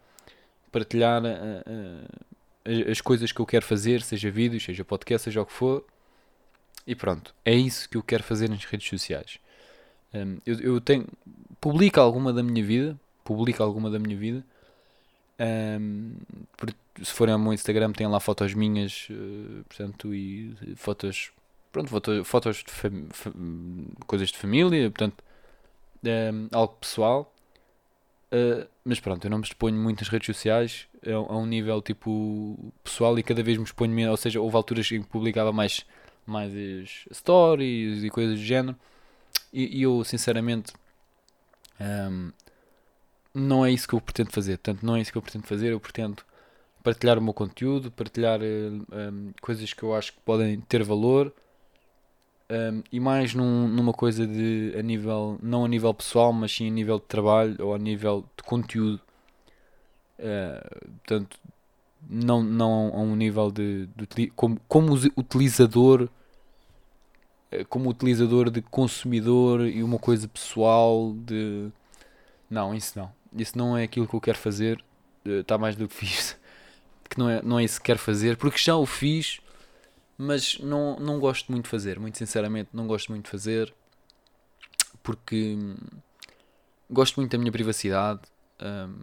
partilhar 0.73 1.23
uh, 1.23 1.27
uh, 1.27 2.91
as 2.91 3.01
coisas 3.01 3.31
que 3.31 3.41
eu 3.41 3.47
quero 3.47 3.65
fazer, 3.65 4.03
seja 4.03 4.31
vídeos, 4.31 4.65
seja 4.65 4.85
podcast, 4.85 5.25
seja 5.25 5.41
o 5.41 5.47
que 5.47 5.53
for. 5.53 5.85
E 6.87 6.95
pronto, 6.95 7.33
é 7.45 7.55
isso 7.55 7.89
que 7.89 7.97
eu 7.97 8.03
quero 8.03 8.25
fazer 8.25 8.51
nas 8.51 8.65
redes 8.65 8.89
sociais. 8.89 9.39
Um, 10.15 10.39
eu, 10.45 10.61
eu 10.61 10.81
tenho, 10.81 11.07
publico 11.61 12.01
alguma 12.01 12.33
da 12.33 12.43
minha 12.43 12.65
vida, 12.65 12.99
publico 13.25 13.63
alguma 13.63 13.91
da 13.91 13.99
minha 13.99 14.17
vida. 14.17 14.45
Um, 15.39 16.17
se 17.03 17.13
forem 17.13 17.33
ao 17.33 17.39
meu 17.39 17.53
Instagram, 17.53 17.93
tem 17.93 18.07
lá 18.07 18.21
fotos 18.21 18.55
minhas, 18.55 19.09
uh, 19.11 19.65
portanto, 19.65 20.15
e 20.15 20.55
fotos 20.77 21.33
pronto, 21.73 21.89
fotos, 21.89 22.27
fotos 22.27 22.65
de 22.65 24.05
coisas 24.07 24.29
de 24.31 24.39
família, 24.39 24.91
portanto, 24.91 25.23
é, 26.05 26.31
algo 26.53 26.75
pessoal. 26.81 27.33
Uh, 28.33 28.67
mas 28.85 29.01
pronto, 29.01 29.25
eu 29.25 29.31
não 29.31 29.39
me 29.39 29.45
exponho 29.45 29.77
muito 29.77 30.01
nas 30.01 30.09
redes 30.09 30.27
sociais 30.27 30.87
a, 31.05 31.11
a, 31.11 31.37
um 31.37 31.47
nível 31.47 31.83
tipo 31.83 32.73
pessoal 32.85 33.19
e 33.19 33.25
cada 33.25 33.43
vez 33.43 33.59
me 33.59 33.65
exponho 33.65 33.93
menos, 33.93 34.13
ou 34.13 34.17
seja, 34.17 34.41
houve 34.41 34.57
alturas 34.57 34.91
em 34.93 35.03
que 35.03 35.09
publicava 35.09 35.53
mais, 35.53 35.85
mais 36.25 37.07
stories 37.13 38.05
e 38.05 38.11
coisas 38.11 38.39
do 38.39 38.45
género 38.45 38.77
e, 39.53 39.83
eu 39.83 40.05
sinceramente 40.05 40.73
um, 41.81 42.33
não 43.35 43.65
é 43.65 43.71
isso 43.71 43.89
que 43.89 43.95
eu 43.95 44.01
pretendo 44.01 44.31
fazer, 44.33 44.59
portanto 44.59 44.85
não 44.85 44.97
é 44.97 45.01
isso 45.01 45.13
que 45.13 45.19
eu 45.19 45.23
pretendo 45.23 45.47
fazer, 45.47 45.73
eu 45.73 45.81
pretendo 45.81 46.23
partilhar 46.83 47.19
o 47.19 47.23
meu 47.23 47.35
conteúdo, 47.35 47.91
partilhar 47.91 48.41
um, 48.43 49.33
coisas 49.41 49.73
que 49.73 49.83
eu 49.83 49.95
acho 49.95 50.13
que 50.13 50.21
podem 50.21 50.61
ter 50.61 50.83
valor 50.83 51.33
um, 52.51 52.83
e 52.91 52.99
mais 52.99 53.33
num, 53.33 53.69
numa 53.69 53.93
coisa 53.93 54.27
de 54.27 54.75
a 54.77 54.83
nível, 54.83 55.39
não 55.41 55.65
a 55.65 55.69
nível 55.69 55.95
pessoal, 55.95 56.33
mas 56.33 56.53
sim 56.53 56.67
a 56.67 56.71
nível 56.71 56.99
de 56.99 57.05
trabalho 57.05 57.57
ou 57.61 57.75
a 57.75 57.79
nível 57.79 58.25
de 58.37 58.43
conteúdo. 58.43 59.01
Uh, 60.19 60.91
portanto, 60.99 61.39
não, 62.09 62.43
não 62.43 62.89
a 62.93 62.99
um 62.99 63.15
nível 63.15 63.53
de, 63.53 63.89
de 63.97 64.27
como, 64.31 64.61
como 64.67 64.95
utilizador 65.17 66.09
como 67.69 67.91
utilizador 67.91 68.51
de 68.51 68.63
consumidor 68.63 69.67
e 69.67 69.83
uma 69.83 69.99
coisa 69.99 70.29
pessoal 70.29 71.13
de 71.15 71.69
não, 72.49 72.75
isso 72.75 72.99
não 72.99 73.13
isso 73.37 73.57
não 73.57 73.77
é 73.77 73.85
aquilo 73.85 74.09
que 74.09 74.15
eu 74.15 74.21
quero 74.21 74.39
fazer 74.39 74.85
está 75.25 75.59
mais 75.59 75.77
do 75.77 75.89
que 75.89 75.95
fiz 75.95 76.37
que 77.09 77.19
não 77.19 77.29
é, 77.29 77.43
não 77.43 77.59
é 77.59 77.65
isso 77.65 77.81
que 77.81 77.87
quero 77.87 77.99
fazer 77.99 78.37
porque 78.37 78.59
já 78.59 78.77
o 78.77 78.87
fiz 78.87 79.41
mas 80.23 80.59
não, 80.59 81.01
não 81.01 81.19
gosto 81.19 81.51
muito 81.51 81.65
de 81.65 81.71
fazer, 81.71 81.99
muito 81.99 82.19
sinceramente, 82.19 82.69
não 82.75 82.87
gosto 82.87 83.11
muito 83.11 83.25
de 83.25 83.31
fazer 83.31 83.73
porque 85.03 85.57
gosto 86.91 87.17
muito 87.17 87.33
da 87.33 87.39
minha 87.39 87.51
privacidade, 87.51 88.21
hum, 88.61 88.99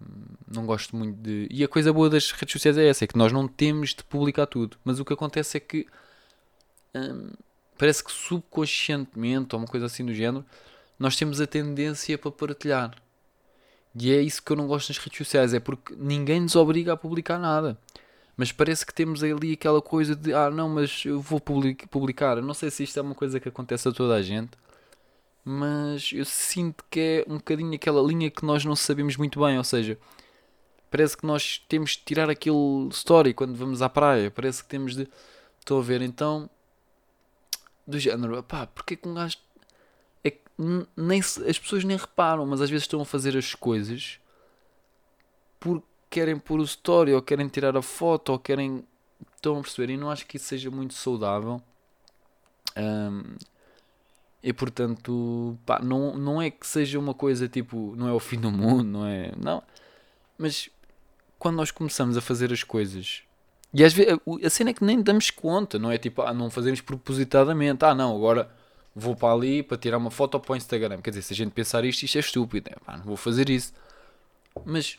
não 0.48 0.66
gosto 0.66 0.96
muito 0.96 1.18
de. 1.20 1.48
E 1.50 1.64
a 1.64 1.68
coisa 1.68 1.92
boa 1.92 2.08
das 2.08 2.32
redes 2.32 2.54
sociais 2.54 2.78
é 2.78 2.88
essa: 2.88 3.04
é 3.04 3.08
que 3.08 3.18
nós 3.18 3.32
não 3.32 3.48
temos 3.48 3.96
de 3.96 4.04
publicar 4.04 4.46
tudo, 4.46 4.78
mas 4.84 5.00
o 5.00 5.06
que 5.06 5.14
acontece 5.14 5.58
é 5.58 5.60
que 5.60 5.88
hum, 6.96 7.32
parece 7.78 8.04
que 8.04 8.12
subconscientemente, 8.12 9.56
ou 9.56 9.62
uma 9.62 9.68
coisa 9.68 9.86
assim 9.86 10.06
do 10.06 10.14
género, 10.14 10.46
nós 10.98 11.16
temos 11.16 11.40
a 11.42 11.48
tendência 11.48 12.18
para 12.18 12.32
partilhar. 12.32 12.96
E 13.96 14.12
é 14.12 14.22
isso 14.22 14.44
que 14.44 14.52
eu 14.52 14.56
não 14.56 14.68
gosto 14.68 14.90
nas 14.90 14.98
redes 14.98 15.18
sociais, 15.18 15.54
é 15.54 15.60
porque 15.60 15.96
ninguém 15.98 16.42
nos 16.42 16.56
obriga 16.56 16.94
a 16.94 16.98
publicar 16.98 17.40
nada 17.40 17.78
mas 18.38 18.52
parece 18.52 18.86
que 18.86 18.94
temos 18.94 19.24
ali 19.24 19.54
aquela 19.54 19.82
coisa 19.82 20.16
de 20.16 20.32
ah 20.32 20.52
não, 20.52 20.70
mas 20.70 21.04
eu 21.06 21.20
vou 21.20 21.42
publicar. 21.42 22.40
não 22.42 22.54
sei 22.54 22.70
se 22.70 22.84
isto 22.84 23.00
é 23.00 23.02
uma 23.02 23.16
coisa 23.16 23.40
que 23.40 23.50
acontece 23.50 23.88
a 23.90 23.92
toda 23.92 24.14
a 24.14 24.22
gente, 24.22 24.52
mas 25.44 26.12
eu 26.14 26.26
sinto 26.26 26.86
que 26.90 27.26
é 27.28 27.32
um 27.32 27.38
bocadinho 27.38 27.74
aquela 27.76 28.02
linha 28.02 28.30
que 28.30 28.46
nós 28.46 28.64
não 28.64 28.76
sabemos 28.76 29.18
muito 29.18 29.40
bem, 29.40 29.58
ou 29.58 29.64
seja, 29.64 29.98
parece 30.92 31.18
que 31.18 31.26
nós 31.26 31.64
temos 31.68 31.92
de 31.92 32.04
tirar 32.06 32.30
aquele 32.30 32.88
story 32.92 33.34
quando 33.34 33.56
vamos 33.56 33.82
à 33.82 33.90
praia, 33.90 34.32
parece 34.32 34.64
que 34.64 34.70
temos 34.70 34.96
de. 34.96 35.08
Estou 35.60 35.80
a 35.80 35.84
ver, 35.84 36.02
então. 36.02 36.50
Do 37.88 37.98
género, 38.00 38.44
pá, 38.44 38.68
porque 38.68 38.96
é 38.96 38.98
que 38.98 39.08
um 39.08 39.14
gajo. 39.14 39.38
É 40.24 40.32
que 40.32 40.42
nem 40.98 41.20
as 41.20 41.58
pessoas 41.58 41.84
nem 41.84 41.96
reparam, 41.96 42.46
mas 42.46 42.62
às 42.62 42.70
vezes 42.70 42.84
estão 42.84 43.02
a 43.02 43.06
fazer 43.06 43.38
as 43.38 43.56
coisas 43.56 44.20
porque 45.60 45.86
querem 46.10 46.38
pôr 46.38 46.60
o 46.60 46.64
story, 46.64 47.14
ou 47.14 47.22
querem 47.22 47.48
tirar 47.48 47.76
a 47.76 47.82
foto, 47.82 48.30
ou 48.32 48.40
querem. 48.40 48.84
Estão 49.36 49.60
a 49.60 49.62
perceber? 49.62 49.94
E 49.94 49.98
não 49.98 50.10
acho 50.10 50.26
que 50.26 50.38
isso 50.38 50.46
seja 50.46 50.70
muito 50.72 50.94
saudável. 50.94 51.62
Um, 52.76 53.36
e 54.44 54.54
portanto, 54.54 55.58
pá, 55.66 55.80
não, 55.80 56.16
não 56.16 56.42
é 56.42 56.50
que 56.50 56.66
seja 56.66 57.00
uma 57.00 57.14
coisa 57.14 57.48
tipo, 57.48 57.96
não 57.96 58.08
é 58.08 58.14
o 58.14 58.20
fim 58.20 58.40
do 58.40 58.52
mundo, 58.52 58.84
não 58.84 59.06
é. 59.06 59.32
Não. 59.38 59.64
Mas 60.38 60.70
quando 61.40 61.58
nós 61.58 61.72
começamos 61.72 62.18
a 62.18 62.22
fazer 62.22 62.52
as 62.54 62.64
coisas, 62.64 63.24
e 63.78 63.84
às 63.84 63.94
vezes 63.94 64.20
a 64.44 64.50
cena 64.50 64.72
é 64.72 64.74
que 64.74 64.84
nem 64.84 65.00
damos 65.04 65.30
conta, 65.30 65.78
não 65.78 65.92
é 65.92 66.00
tipo, 66.00 66.24
ah, 66.24 66.34
não 66.34 66.50
fazemos 66.50 66.82
propositadamente, 66.82 67.86
ah, 67.86 67.94
não, 67.94 68.16
agora 68.16 68.50
vou 68.96 69.16
para 69.16 69.32
ali 69.32 69.62
para 69.62 69.78
tirar 69.78 70.00
uma 70.00 70.10
foto 70.10 70.40
para 70.40 70.54
o 70.54 70.56
Instagram. 70.56 71.00
Quer 71.00 71.12
dizer, 71.12 71.22
se 71.22 71.34
a 71.34 71.36
gente 71.36 71.52
pensar 71.52 71.86
isto, 71.86 72.02
isto 72.02 72.18
é 72.18 72.20
estúpido, 72.20 72.72
é, 72.72 72.76
pá, 72.84 72.98
não 72.98 73.04
vou 73.04 73.16
fazer 73.16 73.52
isso. 73.52 73.72
Mas 74.66 74.98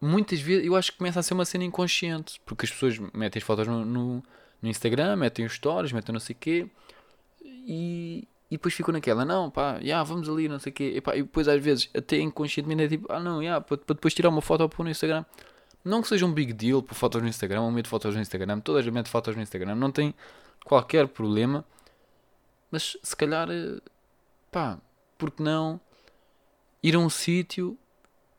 muitas 0.00 0.40
vezes 0.40 0.66
eu 0.66 0.74
acho 0.74 0.90
que 0.90 0.98
começa 0.98 1.20
a 1.20 1.22
ser 1.22 1.34
uma 1.34 1.44
cena 1.44 1.62
inconsciente, 1.62 2.40
porque 2.44 2.66
as 2.66 2.72
pessoas 2.72 2.98
metem 3.14 3.38
as 3.38 3.46
fotos 3.46 3.68
no, 3.68 3.84
no, 3.84 4.22
no 4.60 4.68
Instagram, 4.68 5.14
metem 5.14 5.46
os 5.46 5.52
stories, 5.52 5.92
metem 5.92 6.12
não 6.12 6.18
sei 6.18 6.34
o 6.34 6.38
quê, 6.40 6.66
e, 7.44 8.26
e 8.50 8.56
depois 8.56 8.74
ficam 8.74 8.92
naquela, 8.92 9.24
não, 9.24 9.48
pá, 9.48 9.78
yeah, 9.78 10.02
vamos 10.02 10.28
ali, 10.28 10.48
não 10.48 10.58
sei 10.58 10.72
o 10.72 10.74
quê, 10.74 10.94
e, 10.96 11.00
pá, 11.00 11.14
e 11.14 11.22
depois 11.22 11.46
às 11.46 11.62
vezes 11.62 11.88
até 11.96 12.18
inconscientemente 12.18 12.82
é 12.82 12.88
tipo, 12.88 13.12
ah 13.12 13.20
não, 13.20 13.40
yeah, 13.40 13.60
para, 13.60 13.76
para 13.76 13.94
depois 13.94 14.12
tirar 14.12 14.30
uma 14.30 14.42
foto 14.42 14.68
pôr 14.68 14.82
no 14.82 14.90
Instagram. 14.90 15.24
Não 15.86 16.02
que 16.02 16.08
seja 16.08 16.26
um 16.26 16.32
big 16.32 16.52
deal 16.52 16.82
por 16.82 16.96
fotos 16.96 17.22
no 17.22 17.28
Instagram, 17.28 17.62
ou 17.62 17.70
medo 17.70 17.88
fotos 17.88 18.12
no 18.12 18.20
Instagram, 18.20 18.58
toda 18.58 18.80
a 18.80 18.82
gente 18.82 18.92
mete 18.92 19.08
fotos 19.08 19.36
no 19.36 19.40
Instagram, 19.40 19.76
não 19.76 19.92
tem 19.92 20.12
qualquer 20.64 21.06
problema, 21.06 21.64
mas 22.72 22.96
se 23.00 23.14
calhar, 23.14 23.48
eh, 23.48 23.78
pá, 24.50 24.78
porque 25.16 25.40
não 25.40 25.80
ir 26.82 26.96
a 26.96 26.98
um 26.98 27.08
sítio 27.08 27.78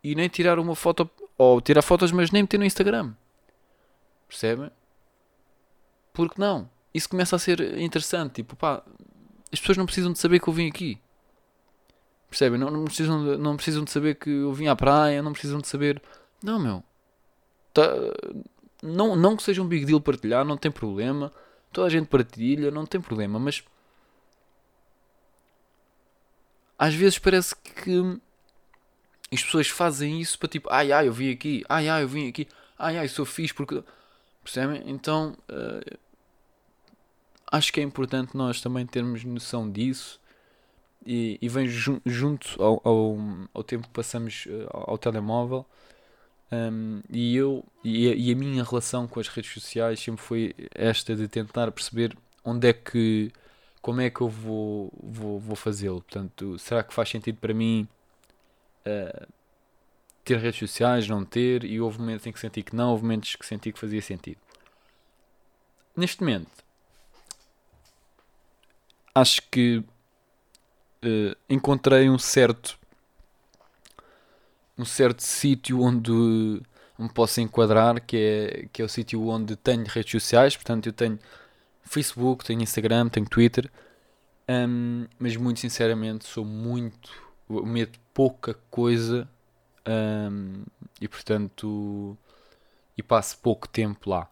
e 0.03 0.13
nem 0.13 0.27
tirar 0.27 0.59
uma 0.59 0.75
foto 0.75 1.09
ou 1.37 1.61
tirar 1.61 1.81
fotos, 1.81 2.11
mas 2.11 2.31
nem 2.31 2.43
meter 2.43 2.57
no 2.57 2.65
Instagram. 2.65 3.13
Percebem? 4.27 4.69
Porque 6.11 6.35
não? 6.37 6.69
Isso 6.93 7.07
começa 7.07 7.37
a 7.37 7.39
ser 7.39 7.79
interessante. 7.79 8.33
Tipo, 8.35 8.57
pá, 8.57 8.83
as 9.53 9.59
pessoas 9.61 9.77
não 9.77 9.85
precisam 9.85 10.11
de 10.11 10.19
saber 10.19 10.41
que 10.41 10.49
eu 10.49 10.53
vim 10.53 10.67
aqui. 10.67 10.99
Percebem? 12.29 12.59
Não, 12.59 12.69
não, 12.69 12.83
precisam, 12.83 13.23
de, 13.23 13.37
não 13.37 13.55
precisam 13.55 13.85
de 13.85 13.91
saber 13.91 14.15
que 14.15 14.29
eu 14.29 14.51
vim 14.51 14.67
à 14.67 14.75
praia, 14.75 15.21
não 15.21 15.31
precisam 15.31 15.59
de 15.59 15.67
saber. 15.69 16.01
Não, 16.43 16.59
meu. 16.59 16.83
Tá, 17.77 17.93
não, 18.81 19.15
não 19.15 19.37
que 19.37 19.43
seja 19.43 19.61
um 19.61 19.67
big 19.67 19.85
deal 19.85 20.01
partilhar, 20.01 20.43
não 20.43 20.57
tem 20.57 20.71
problema. 20.71 21.31
Toda 21.71 21.85
a 21.85 21.89
gente 21.91 22.07
partilha, 22.07 22.71
não 22.71 22.87
tem 22.87 22.99
problema, 22.99 23.37
mas. 23.37 23.63
Às 26.75 26.95
vezes 26.95 27.19
parece 27.19 27.55
que 27.55 28.19
as 29.31 29.43
pessoas 29.43 29.67
fazem 29.67 30.19
isso 30.19 30.39
para 30.39 30.47
tipo, 30.49 30.67
ai 30.71 30.91
ai, 30.91 31.07
eu 31.07 31.13
vim 31.13 31.31
aqui, 31.31 31.63
ai 31.69 31.87
ai, 31.87 32.01
eu 32.01 32.07
vim 32.07 32.27
aqui, 32.29 32.47
ai 32.79 32.97
ai, 32.97 33.07
sou 33.07 33.25
fixe 33.25 33.53
porque. 33.53 33.83
Percebem? 34.43 34.81
Então. 34.89 35.37
Uh, 35.47 35.97
acho 37.51 37.71
que 37.71 37.79
é 37.79 37.83
importante 37.83 38.35
nós 38.35 38.59
também 38.59 38.87
termos 38.87 39.23
noção 39.23 39.69
disso 39.71 40.19
e, 41.05 41.37
e 41.41 41.47
vem 41.47 41.67
jun 41.67 42.01
junto 42.05 42.61
ao, 42.61 42.81
ao, 42.83 43.17
ao, 43.53 43.63
tempo 43.63 43.87
que 43.87 43.93
passamos 43.93 44.47
uh, 44.47 44.67
ao, 44.71 44.97
telemóvel. 44.97 45.63
Um, 46.51 47.01
e 47.09 47.35
eu 47.35 47.65
e 47.83 48.09
a, 48.09 48.15
e 48.15 48.31
a, 48.31 48.35
minha 48.35 48.63
relação 48.63 49.05
com 49.05 49.19
as 49.19 49.27
redes 49.27 49.51
sociais 49.51 49.99
sempre 49.99 50.21
foi 50.21 50.55
esta 50.73 51.13
de 51.13 51.27
tentar 51.27 51.69
perceber 51.73 52.17
onde 52.43 52.69
é 52.69 52.73
que 52.73 53.29
como 53.81 53.99
é 53.99 54.09
que 54.09 54.21
eu 54.21 54.29
vou, 54.29 54.91
vou, 55.01 55.39
vou 55.39 55.55
fazê-lo. 55.55 56.01
Portanto, 56.01 56.57
será 56.57 56.83
que 56.83 56.93
faz 56.93 57.09
sentido 57.09 57.37
para 57.37 57.53
mim 57.53 57.87
uh, 58.85 59.27
ter 60.23 60.37
redes 60.37 60.59
sociais, 60.59 61.07
não 61.07 61.23
ter, 61.23 61.63
e 61.63 61.79
houve 61.79 61.99
momentos 61.99 62.27
em 62.27 62.33
que 62.33 62.39
senti 62.39 62.61
que 62.61 62.75
não, 62.75 62.91
houve 62.91 63.03
momentos 63.03 63.35
que 63.35 63.45
senti 63.45 63.71
que 63.71 63.79
fazia 63.79 64.01
sentido. 64.01 64.39
Neste 65.95 66.21
momento, 66.21 66.51
acho 69.15 69.41
que 69.49 69.77
uh, 69.77 71.35
encontrei 71.49 72.09
um 72.09 72.19
certo 72.19 72.77
um 74.77 74.85
certo 74.85 75.21
sítio 75.21 75.81
onde 75.81 76.11
me 76.97 77.09
posso 77.09 77.41
enquadrar, 77.41 78.01
que 78.01 78.17
é, 78.17 78.69
que 78.71 78.81
é 78.81 78.85
o 78.85 78.89
sítio 78.89 79.27
onde 79.27 79.55
tenho 79.55 79.85
redes 79.85 80.11
sociais, 80.11 80.55
portanto 80.55 80.87
eu 80.87 80.93
tenho 80.93 81.19
Facebook, 81.83 82.45
tenho 82.45 82.61
Instagram, 82.61 83.09
tenho 83.09 83.27
Twitter, 83.27 83.71
um, 84.49 85.05
mas 85.19 85.35
muito 85.35 85.59
sinceramente 85.59 86.25
sou 86.25 86.45
muito, 86.45 87.11
meto 87.49 87.99
pouca 88.13 88.55
coisa 88.69 89.27
um, 89.87 90.63
e 90.99 91.07
portanto 91.07 92.17
e 92.97 93.03
passo 93.03 93.37
pouco 93.37 93.67
tempo 93.67 94.09
lá. 94.09 94.29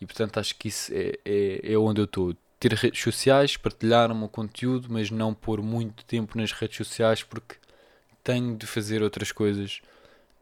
E 0.00 0.06
portanto 0.06 0.38
acho 0.38 0.56
que 0.56 0.68
isso 0.68 0.92
é, 0.92 1.18
é, 1.24 1.72
é 1.72 1.78
onde 1.78 2.00
eu 2.00 2.04
estou. 2.04 2.36
Ter 2.60 2.74
redes 2.74 3.02
sociais, 3.02 3.56
partilhar 3.56 4.12
o 4.12 4.14
meu 4.14 4.28
conteúdo, 4.28 4.86
mas 4.88 5.10
não 5.10 5.34
pôr 5.34 5.60
muito 5.60 6.04
tempo 6.04 6.38
nas 6.38 6.52
redes 6.52 6.76
sociais 6.76 7.22
porque 7.22 7.56
tenho 8.22 8.56
de 8.56 8.66
fazer 8.66 9.02
outras 9.02 9.32
coisas 9.32 9.80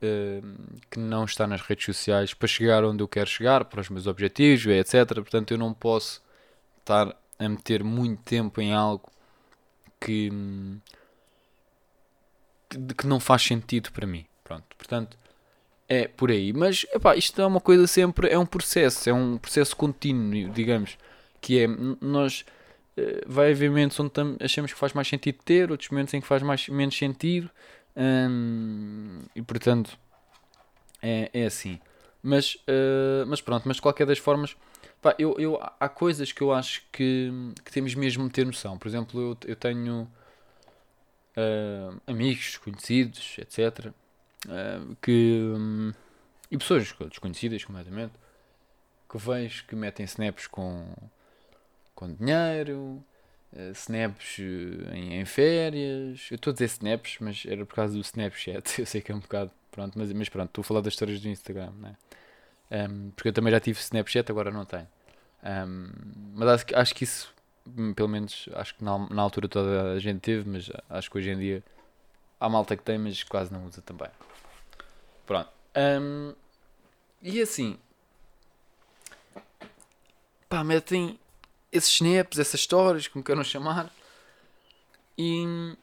uh, 0.03 0.81
que 0.91 0.99
não 0.99 1.25
está 1.25 1.47
nas 1.47 1.61
redes 1.61 1.85
sociais 1.85 2.35
para 2.35 2.49
chegar 2.49 2.85
onde 2.85 3.03
eu 3.03 3.09
quero 3.09 3.29
chegar, 3.29 3.65
para 3.65 3.81
os 3.81 3.89
meus 3.89 4.07
objetivos, 4.07 4.67
etc. 4.67 5.15
Portanto, 5.15 5.53
eu 5.53 5.59
não 5.59 5.73
posso 5.73 6.23
estar 6.79 7.17
a 7.39 7.49
meter 7.49 7.83
muito 7.83 8.23
tempo 8.23 8.61
em 8.61 8.73
algo 8.73 9.11
que, 10.01 10.31
que, 12.69 12.95
que 12.95 13.07
não 13.07 13.21
faz 13.21 13.43
sentido 13.43 13.91
para 13.93 14.07
mim. 14.07 14.27
Pronto, 14.45 14.65
portanto, 14.77 15.17
é 15.89 16.07
por 16.07 16.31
aí. 16.31 16.53
Mas 16.53 16.87
epá, 16.93 17.17
isto 17.17 17.41
é 17.41 17.47
uma 17.47 17.61
coisa 17.61 17.87
sempre, 17.87 18.29
é 18.29 18.39
um 18.39 18.47
processo, 18.47 19.09
é 19.09 19.13
um 19.13 19.39
processo 19.39 19.77
contínuo, 19.77 20.51
digamos, 20.51 20.97
que 21.41 21.61
é 21.61 21.67
nós 22.01 22.45
vai 23.27 23.53
haver 23.53 23.69
momentos 23.69 23.99
onde 24.01 24.13
achamos 24.41 24.73
que 24.73 24.79
faz 24.79 24.93
mais 24.93 25.09
sentido 25.09 25.39
ter, 25.45 25.71
outros 25.71 25.91
momentos 25.91 26.15
em 26.15 26.21
que 26.21 26.27
faz 26.27 26.43
mais, 26.43 26.69
menos 26.69 26.97
sentido, 26.97 27.51
hum, 27.97 29.21
e 29.35 29.43
portanto 29.43 29.99
é, 31.03 31.31
é 31.33 31.47
assim. 31.47 31.81
Mas, 32.23 32.55
uh, 32.55 33.27
mas 33.27 33.41
pronto, 33.41 33.67
mas 33.67 33.77
de 33.77 33.83
qualquer 33.83 34.07
das 34.07 34.19
formas, 34.19 34.57
pá, 35.01 35.15
eu, 35.19 35.35
eu, 35.39 35.59
há 35.79 35.89
coisas 35.89 36.33
que 36.33 36.43
eu 36.43 36.53
acho 36.53 36.83
que, 36.93 37.33
que 37.65 37.73
temos 37.73 37.95
mesmo 37.95 38.27
de 38.27 38.31
ter 38.31 38.45
noção. 38.45 38.79
Por 38.79 38.89
exemplo, 38.89 39.21
eu, 39.21 39.51
eu 39.51 39.57
tenho 39.57 40.03
uh, 41.37 42.01
amigos, 42.07 42.59
conhecidos, 42.59 43.37
etc. 43.39 43.87
Uh, 44.47 44.97
que, 45.01 45.53
um, 45.57 45.93
e 46.51 46.59
pessoas 46.59 46.95
desconhecidas 47.09 47.65
completamente 47.65 48.13
que 49.09 49.19
vejo 49.19 49.65
que 49.67 49.75
metem 49.75 50.05
snaps 50.05 50.47
com 50.47 50.87
com 52.01 52.15
dinheiro, 52.15 53.05
uh, 53.53 53.73
snaps 53.73 54.39
uh, 54.39 54.95
em, 54.95 55.21
em, 55.21 55.25
férias. 55.27 56.29
Eu 56.31 56.37
estou 56.37 56.51
a 56.51 56.55
dizer 56.55 56.65
snaps, 56.65 57.19
mas 57.21 57.45
era 57.47 57.67
por 57.67 57.75
causa 57.75 57.93
do 57.93 58.01
Snapchat. 58.01 58.81
Eu 58.81 58.87
sei 58.87 59.03
que 59.03 59.13
é 59.13 59.15
um 59.15 59.21
bocado. 59.21 59.51
Pronto, 59.71 59.99
mas, 59.99 60.11
mas 60.13 60.29
pronto, 60.29 60.49
estou 60.49 60.63
a 60.63 60.65
falar 60.65 60.81
das 60.81 60.95
histórias 60.95 61.21
do 61.21 61.29
Instagram, 61.29 61.71
né? 61.79 61.95
Um, 62.73 63.11
porque 63.11 63.29
eu 63.29 63.33
também 63.33 63.53
já 63.53 63.61
tive 63.61 63.79
Snapchat, 63.79 64.31
agora 64.31 64.51
não 64.51 64.65
tenho. 64.65 64.89
Um, 65.45 65.91
mas 66.35 66.49
acho, 66.49 66.65
acho 66.75 66.95
que 66.95 67.05
isso, 67.05 67.33
hum, 67.67 67.95
pelo 67.95 68.09
menos, 68.09 68.49
acho 68.55 68.75
que 68.75 68.83
na, 68.83 68.99
na 69.09 69.23
altura 69.23 69.49
toda 69.49 69.93
a 69.93 69.99
gente 70.01 70.19
teve, 70.21 70.49
mas 70.49 70.71
acho 70.89 71.09
que 71.09 71.19
hoje 71.19 71.31
em 71.31 71.39
dia 71.39 71.65
há 72.41 72.49
malta 72.49 72.77
que 72.77 72.83
tem, 72.83 72.99
mas 72.99 73.23
quase 73.23 73.53
não 73.53 73.65
usa 73.65 73.81
também. 73.81 74.09
Pronto. 75.25 75.51
Um, 75.77 76.35
e 77.23 77.41
assim, 77.41 77.79
pá, 80.49 80.65
metem 80.65 81.17
esses 81.73 81.91
snaps, 81.91 82.39
essas 82.39 82.61
histórias, 82.61 83.09
como 83.09 83.25
queiram 83.25 83.45
chamar. 83.45 83.93
E, 85.17 85.77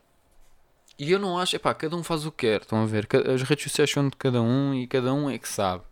e 0.97 1.11
eu 1.11 1.19
não 1.19 1.37
acho, 1.37 1.55
epá, 1.55 1.73
cada 1.73 1.95
um 1.95 2.03
faz 2.03 2.25
o 2.25 2.31
que 2.31 2.47
quer, 2.47 2.61
estão 2.61 2.81
a 2.81 2.85
ver? 2.85 3.07
As 3.33 3.43
redes 3.43 3.63
sociais 3.63 3.89
são 3.89 4.09
de 4.09 4.15
cada 4.15 4.41
um 4.41 4.73
e 4.73 4.87
cada 4.87 5.13
um 5.13 5.29
é 5.29 5.37
que 5.37 5.47
sabe. 5.47 5.83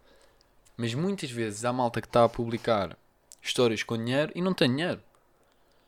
Mas 0.77 0.93
muitas 0.93 1.31
vezes 1.31 1.63
há 1.63 1.71
malta 1.71 2.01
que 2.01 2.08
está 2.08 2.23
a 2.23 2.29
publicar 2.29 2.97
histórias 3.41 3.84
com 3.84 3.97
dinheiro 3.97 4.31
e 4.36 4.41
não 4.41 4.53
tem 4.53 4.69
dinheiro. 4.69 5.01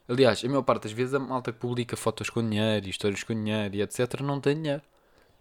Aliás, 0.08 0.44
a 0.44 0.48
maior 0.48 0.62
parte 0.62 0.84
das 0.84 0.94
vezes 0.94 1.14
a 1.14 1.20
malta 1.20 1.52
que 1.52 1.60
publica 1.60 1.98
fotos 1.98 2.30
com 2.30 2.48
dinheiro 2.48 2.86
e 2.86 2.90
histórias 2.90 3.24
com 3.24 3.34
dinheiro 3.34 3.76
e 3.76 3.82
etc. 3.82 4.22
não 4.22 4.40
tem 4.40 4.56
dinheiro. 4.56 4.82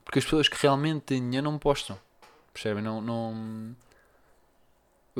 Porque 0.04 0.18
as 0.18 0.24
pessoas 0.24 0.48
que 0.48 0.56
realmente 0.60 1.02
têm 1.02 1.20
dinheiro 1.20 1.48
não 1.48 1.58
postam. 1.58 1.98
Percebem? 2.52 2.82
Não, 2.82 3.00
não, 3.00 3.76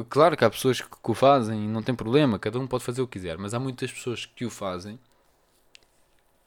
Claro 0.05 0.37
que 0.37 0.45
há 0.45 0.51
pessoas 0.51 0.81
que, 0.81 0.89
que 0.89 1.11
o 1.11 1.15
fazem 1.15 1.65
e 1.65 1.69
não 1.69 1.83
tem 1.83 1.95
problema, 1.95 2.39
cada 2.39 2.59
um 2.59 2.67
pode 2.67 2.85
fazer 2.85 3.03
o 3.03 3.07
que 3.07 3.19
quiser, 3.19 3.39
mas 3.39 3.55
há 3.55 3.59
muitas 3.59 3.91
pessoas 3.91 4.27
que 4.27 4.45
o 4.45 4.51
fazem 4.51 4.99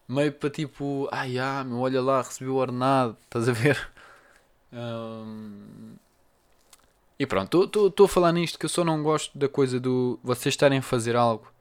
meio 0.10 0.32
para 0.34 0.50
tipo, 0.50 1.08
ai 1.12 1.38
ah, 1.38 1.64
meu, 1.64 1.80
olha 1.80 2.02
lá, 2.02 2.22
recebi 2.22 2.50
o 2.50 2.56
ordenado, 2.56 3.16
estás 3.26 3.48
a 3.48 3.52
ver? 3.52 3.90
E 7.20 7.26
pronto, 7.26 7.64
estou 7.64 8.06
a 8.06 8.10
falar 8.10 8.32
nisto 8.32 8.58
que 8.58 8.66
eu 8.66 8.70
só 8.70 8.84
não 8.84 9.04
gosto 9.04 9.38
da 9.38 9.48
coisa 9.48 9.80
do 9.80 10.20
vocês 10.24 10.54
estarem 10.54 10.80
a 10.80 10.82
fazer 10.82 11.16
algo 11.16 11.52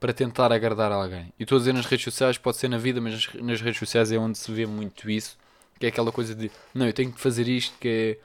para 0.00 0.12
tentar 0.12 0.52
agradar 0.52 0.92
alguém. 0.92 1.32
E 1.38 1.42
estou 1.42 1.56
a 1.56 1.58
dizer 1.58 1.72
nas 1.72 1.86
redes 1.86 2.04
sociais, 2.04 2.38
pode 2.38 2.58
ser 2.58 2.68
na 2.68 2.78
vida, 2.78 3.00
mas 3.00 3.32
nas 3.34 3.60
redes 3.60 3.78
sociais 3.78 4.12
é 4.12 4.18
onde 4.18 4.38
se 4.38 4.52
vê 4.52 4.66
muito 4.66 5.10
isso. 5.10 5.36
Que 5.78 5.86
é 5.86 5.88
aquela 5.88 6.12
coisa 6.12 6.34
de 6.34 6.50
não, 6.74 6.86
eu 6.86 6.92
tenho 6.92 7.12
que 7.12 7.20
fazer 7.20 7.48
isto 7.48 7.76
que 7.80 7.88
é 7.88 8.18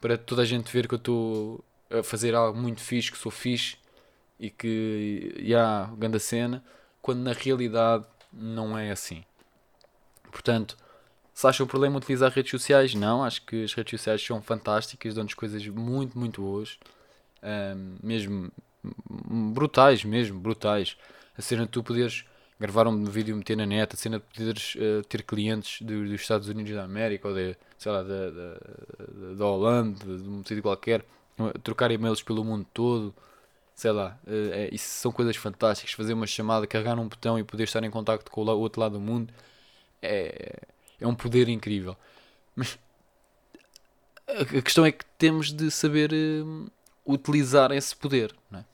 para 0.00 0.16
toda 0.16 0.42
a 0.42 0.44
gente 0.44 0.72
ver 0.72 0.86
que 0.86 0.94
eu 0.94 0.98
estou 0.98 1.64
a 1.90 2.02
fazer 2.02 2.34
algo 2.34 2.58
muito 2.58 2.80
fixe, 2.80 3.10
que 3.10 3.18
sou 3.18 3.30
fixe 3.32 3.76
e 4.38 4.50
que 4.50 5.32
já, 5.38 5.42
yeah, 5.42 5.94
grande 5.96 6.20
cena, 6.20 6.64
quando 7.00 7.20
na 7.20 7.32
realidade 7.32 8.04
não 8.32 8.76
é 8.76 8.90
assim. 8.90 9.24
Portanto, 10.30 10.76
se 11.32 11.46
acha 11.46 11.62
o 11.62 11.66
problema 11.66 11.98
utilizar 11.98 12.30
redes 12.32 12.50
sociais? 12.50 12.94
Não, 12.94 13.24
acho 13.24 13.44
que 13.44 13.64
as 13.64 13.74
redes 13.74 13.90
sociais 13.90 14.24
são 14.24 14.42
fantásticas, 14.42 15.14
dão-nos 15.14 15.34
coisas 15.34 15.66
muito, 15.68 16.18
muito 16.18 16.42
boas, 16.42 16.78
um, 17.42 17.96
mesmo 18.02 18.50
brutais, 19.54 20.04
mesmo 20.04 20.38
brutais. 20.40 20.96
A 21.36 21.42
cena 21.42 21.62
de 21.64 21.68
tu 21.68 21.82
poderes 21.82 22.24
gravar 22.58 22.86
um 22.88 23.04
vídeo 23.04 23.34
e 23.34 23.38
meter 23.38 23.56
na 23.56 23.66
net, 23.66 23.94
a 23.94 23.96
cena 23.96 24.18
de 24.18 24.24
poderes 24.24 24.74
uh, 24.76 25.02
ter 25.04 25.22
clientes 25.22 25.82
dos 25.82 26.10
Estados 26.10 26.48
Unidos 26.48 26.72
da 26.72 26.84
América 26.84 27.28
ou 27.28 27.34
de, 27.34 27.56
sei 27.76 27.92
lá, 27.92 28.02
da, 28.02 28.30
da, 28.30 29.34
da 29.36 29.46
Holanda, 29.46 30.04
de 30.04 30.28
um 30.28 30.42
sítio 30.42 30.62
qualquer, 30.62 31.04
trocar 31.62 31.90
e-mails 31.90 32.22
pelo 32.22 32.44
mundo 32.44 32.66
todo, 32.72 33.14
sei 33.74 33.92
lá, 33.92 34.18
é, 34.26 34.68
isso 34.72 34.88
são 34.88 35.12
coisas 35.12 35.36
fantásticas. 35.36 35.92
Fazer 35.92 36.14
uma 36.14 36.26
chamada, 36.26 36.66
carregar 36.66 36.96
num 36.96 37.08
botão 37.08 37.38
e 37.38 37.44
poder 37.44 37.64
estar 37.64 37.82
em 37.84 37.90
contato 37.90 38.30
com 38.30 38.42
o 38.42 38.58
outro 38.58 38.80
lado 38.80 38.92
do 38.92 39.00
mundo 39.00 39.32
é, 40.02 40.62
é 41.00 41.06
um 41.06 41.14
poder 41.14 41.48
incrível. 41.48 41.96
Mas 42.54 42.78
a 44.26 44.62
questão 44.62 44.84
é 44.84 44.92
que 44.92 45.04
temos 45.18 45.52
de 45.52 45.70
saber 45.70 46.10
uh, 46.12 46.70
utilizar 47.06 47.70
esse 47.72 47.94
poder. 47.94 48.34
É? 48.52 48.56
A 48.56 48.64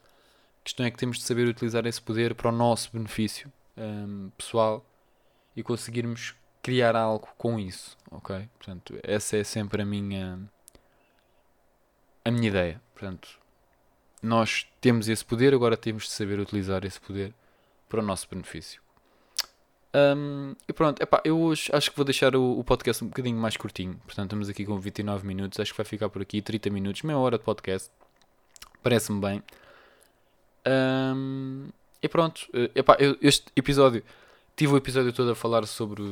questão 0.64 0.86
é 0.86 0.90
que 0.90 0.98
temos 0.98 1.18
de 1.18 1.24
saber 1.24 1.46
utilizar 1.46 1.86
esse 1.86 2.00
poder 2.00 2.34
para 2.34 2.48
o 2.48 2.52
nosso 2.52 2.90
benefício 2.92 3.52
um, 3.76 4.30
pessoal 4.36 4.84
e 5.56 5.62
conseguirmos 5.62 6.34
criar 6.62 6.94
algo 6.94 7.28
com 7.36 7.58
isso, 7.58 7.98
ok? 8.10 8.48
Portanto, 8.56 8.98
essa 9.02 9.36
é 9.36 9.44
sempre 9.44 9.82
a 9.82 9.84
minha 9.84 10.38
a 12.24 12.30
minha 12.30 12.48
ideia. 12.48 12.80
Portanto, 12.94 13.28
nós 14.22 14.66
temos 14.80 15.08
esse 15.08 15.24
poder, 15.24 15.52
agora 15.54 15.76
temos 15.76 16.04
de 16.04 16.10
saber 16.10 16.38
utilizar 16.38 16.84
esse 16.84 17.00
poder 17.00 17.34
para 17.88 18.00
o 18.00 18.02
nosso 18.02 18.28
benefício. 18.30 18.80
Um, 19.94 20.54
e 20.66 20.72
pronto, 20.72 21.02
epá, 21.02 21.20
eu 21.22 21.38
hoje 21.38 21.70
acho 21.72 21.90
que 21.90 21.96
vou 21.96 22.04
deixar 22.04 22.34
o, 22.34 22.58
o, 22.58 22.64
podcast 22.64 23.04
um 23.04 23.08
bocadinho 23.08 23.36
mais 23.36 23.56
curtinho. 23.56 24.00
Portanto, 24.06 24.28
estamos 24.28 24.48
aqui 24.48 24.64
com 24.64 24.78
29 24.78 25.26
minutos. 25.26 25.60
Acho 25.60 25.72
que 25.72 25.76
vai 25.76 25.84
ficar 25.84 26.08
por 26.08 26.22
aqui 26.22 26.40
30 26.40 26.70
minutos, 26.70 27.02
meia 27.02 27.18
hora 27.18 27.36
de 27.36 27.44
podcast. 27.44 27.90
Parece-me 28.82 29.20
bem. 29.20 29.42
Um, 30.66 31.68
e 32.02 32.08
pronto, 32.08 32.48
eh, 32.54 32.70
epá, 32.74 32.96
eu, 32.98 33.16
este 33.20 33.46
episódio 33.54 34.02
tive 34.56 34.72
o 34.72 34.76
episódio 34.76 35.12
todo 35.12 35.30
a 35.32 35.34
falar 35.34 35.66
sobre 35.66 36.02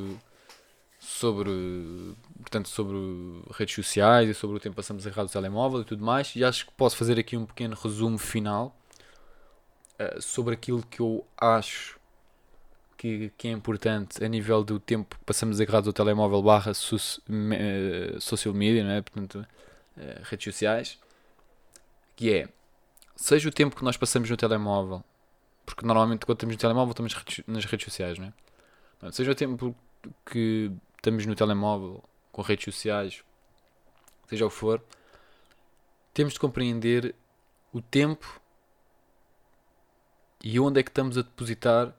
sobre, 1.01 1.51
portanto, 2.41 2.69
sobre 2.69 2.99
redes 3.53 3.75
sociais 3.75 4.29
e 4.29 4.35
sobre 4.35 4.59
o 4.59 4.61
tempo 4.61 4.75
que 4.75 4.83
passamos 4.83 5.07
errado 5.07 5.29
do 5.29 5.33
telemóvel 5.33 5.81
e 5.81 5.85
tudo 5.85 6.05
mais. 6.05 6.37
E 6.37 6.45
acho 6.45 6.67
que 6.67 6.73
posso 6.73 6.95
fazer 6.95 7.19
aqui 7.19 7.39
um 7.39 7.47
pequeno 7.47 7.75
resumo 7.75 8.19
final 8.19 8.77
uh, 9.99 10.21
sobre 10.21 10.53
aquilo 10.53 10.83
que 10.83 11.01
eu 11.01 11.27
acho 11.41 11.99
que, 12.99 13.33
que, 13.39 13.49
é 13.49 13.51
importante 13.51 14.23
a 14.23 14.29
nível 14.29 14.63
do 14.63 14.79
tempo 14.79 15.17
que 15.17 15.25
passamos 15.25 15.59
agarrados 15.59 15.89
ao 15.89 15.95
telemóvel 15.95 16.43
barra 16.43 16.73
uh, 16.73 18.21
social 18.21 18.53
media, 18.53 18.85
não 18.85 18.91
é? 18.91 19.01
portanto, 19.01 19.47
uh, 19.97 20.21
redes 20.25 20.53
sociais, 20.53 20.99
que 22.15 22.31
é, 22.31 22.49
seja 23.17 23.49
o 23.49 23.53
tempo 23.53 23.75
que 23.75 23.83
nós 23.83 23.97
passamos 23.97 24.29
no 24.29 24.37
telemóvel, 24.37 25.03
porque 25.65 25.87
normalmente 25.87 26.27
quando 26.27 26.37
estamos 26.37 26.57
no 26.57 26.61
telemóvel 26.61 26.91
estamos 26.91 27.43
nas 27.47 27.65
redes 27.65 27.87
sociais, 27.87 28.19
não 28.19 28.27
é? 28.27 28.33
Seja 29.13 29.31
o 29.33 29.35
tempo 29.35 29.75
que 30.27 30.71
estamos 31.01 31.25
no 31.25 31.35
telemóvel, 31.35 32.05
com 32.31 32.43
redes 32.43 32.67
sociais, 32.67 33.25
seja 34.29 34.47
o 34.47 34.51
que 34.51 34.55
for, 34.55 34.85
temos 36.13 36.35
de 36.35 36.39
compreender 36.39 37.15
o 37.73 37.81
tempo 37.81 38.41
e 40.45 40.61
onde 40.61 40.79
é 40.79 40.83
que 40.83 40.91
estamos 40.91 41.17
a 41.17 41.23
depositar 41.23 41.95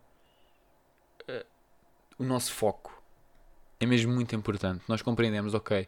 o 2.19 2.23
nosso 2.23 2.53
foco 2.53 3.01
é 3.79 3.85
mesmo 3.87 4.13
muito 4.13 4.35
importante. 4.35 4.83
Nós 4.87 5.01
compreendemos, 5.01 5.55
ok, 5.55 5.87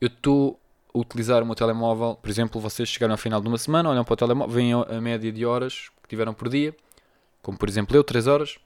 eu 0.00 0.08
estou 0.08 0.58
a 0.94 0.98
utilizar 0.98 1.42
o 1.42 1.46
meu 1.46 1.54
telemóvel, 1.54 2.16
por 2.16 2.30
exemplo, 2.30 2.58
vocês 2.58 2.88
chegaram 2.88 3.12
ao 3.12 3.18
final 3.18 3.42
de 3.42 3.48
uma 3.48 3.58
semana, 3.58 3.90
olham 3.90 4.04
para 4.04 4.14
o 4.14 4.16
telemóvel, 4.16 4.54
veem 4.54 4.72
a 4.72 5.00
média 5.00 5.30
de 5.30 5.44
horas 5.44 5.90
que 6.02 6.08
tiveram 6.08 6.32
por 6.32 6.48
dia, 6.48 6.74
como 7.42 7.58
por 7.58 7.68
exemplo 7.68 7.94
eu, 7.94 8.02
3 8.02 8.26
horas. 8.26 8.58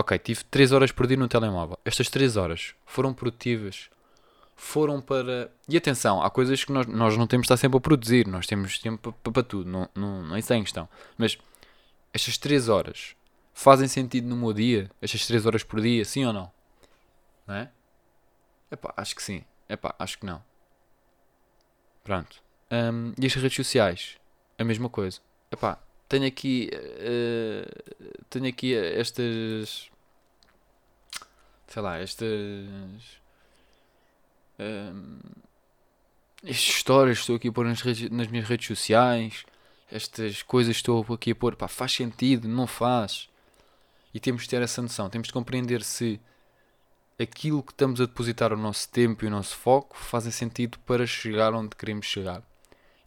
Ok, 0.00 0.18
tive 0.18 0.44
3 0.44 0.72
horas 0.72 0.92
por 0.92 1.06
dia 1.06 1.16
no 1.18 1.28
telemóvel. 1.28 1.78
Estas 1.84 2.08
3 2.08 2.38
horas 2.38 2.74
foram 2.86 3.12
produtivas 3.12 3.90
foram 4.56 4.98
para. 4.98 5.50
E 5.68 5.76
atenção, 5.76 6.22
há 6.22 6.30
coisas 6.30 6.64
que 6.64 6.72
nós, 6.72 6.86
nós 6.86 7.18
não 7.18 7.26
temos 7.26 7.44
de 7.44 7.52
estar 7.52 7.58
sempre 7.58 7.76
a 7.76 7.80
produzir, 7.82 8.26
nós 8.26 8.46
temos 8.46 8.78
tempo 8.78 9.12
para, 9.22 9.30
para 9.30 9.42
tudo, 9.42 9.68
não, 9.68 9.88
não, 9.94 10.22
não 10.22 10.36
é 10.36 10.38
isso 10.38 10.52
em 10.54 10.62
questão. 10.62 10.88
Mas 11.18 11.36
estas 12.14 12.38
3 12.38 12.70
horas 12.70 13.14
fazem 13.52 13.88
sentido 13.88 14.26
no 14.26 14.36
meu 14.36 14.54
dia? 14.54 14.90
Estas 15.02 15.26
3 15.26 15.44
horas 15.44 15.62
por 15.62 15.82
dia, 15.82 16.02
sim 16.02 16.24
ou 16.24 16.32
não? 16.32 16.50
Não 17.46 17.54
é? 17.56 17.70
Epá, 18.70 18.94
acho 18.96 19.14
que 19.14 19.22
sim. 19.22 19.44
Epá, 19.68 19.94
acho 19.98 20.18
que 20.18 20.24
não. 20.24 20.42
Pronto. 22.02 22.42
Um, 22.70 23.12
e 23.20 23.26
as 23.26 23.34
redes 23.34 23.54
sociais? 23.54 24.16
A 24.58 24.64
mesma 24.64 24.88
coisa. 24.88 25.20
Epá, 25.50 25.78
tenho 26.10 26.26
aqui. 26.26 26.68
Uh, 26.74 28.22
tenho 28.28 28.48
aqui 28.48 28.74
estas. 28.74 29.88
Sei 31.68 31.80
lá, 31.80 31.98
estas 31.98 33.20
estas 36.42 36.66
histórias 36.68 37.18
que 37.18 37.22
estou 37.22 37.36
aqui 37.36 37.48
a 37.48 37.52
pôr 37.52 37.64
nas, 37.64 37.80
redes, 37.80 38.10
nas 38.10 38.26
minhas 38.26 38.48
redes 38.48 38.66
sociais, 38.66 39.44
estas 39.90 40.42
coisas 40.42 40.74
que 40.74 40.80
estou 40.80 41.06
aqui 41.14 41.30
a 41.30 41.34
pôr, 41.34 41.56
pá, 41.56 41.68
faz 41.68 41.92
sentido, 41.92 42.48
não 42.48 42.66
faz. 42.66 43.28
E 44.12 44.18
temos 44.20 44.42
de 44.42 44.48
ter 44.48 44.60
essa 44.60 44.82
noção, 44.82 45.08
temos 45.08 45.28
de 45.28 45.32
compreender 45.32 45.82
se 45.82 46.20
aquilo 47.18 47.62
que 47.62 47.72
estamos 47.72 48.00
a 48.00 48.06
depositar 48.06 48.52
o 48.52 48.56
nosso 48.56 48.88
tempo 48.88 49.24
e 49.24 49.28
o 49.28 49.30
nosso 49.30 49.56
foco 49.56 49.96
fazem 49.96 50.32
sentido 50.32 50.78
para 50.80 51.06
chegar 51.06 51.54
onde 51.54 51.76
queremos 51.76 52.06
chegar. 52.06 52.42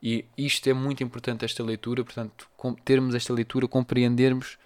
E 0.04 0.26
isto 0.38 0.70
é 0.70 0.74
muito 0.74 1.02
importante, 1.02 1.46
esta 1.46 1.64
leitura, 1.64 2.04
portanto, 2.04 2.46
termos 2.84 3.16
esta 3.16 3.32
leitura, 3.32 3.70
compreendermos 3.70 4.58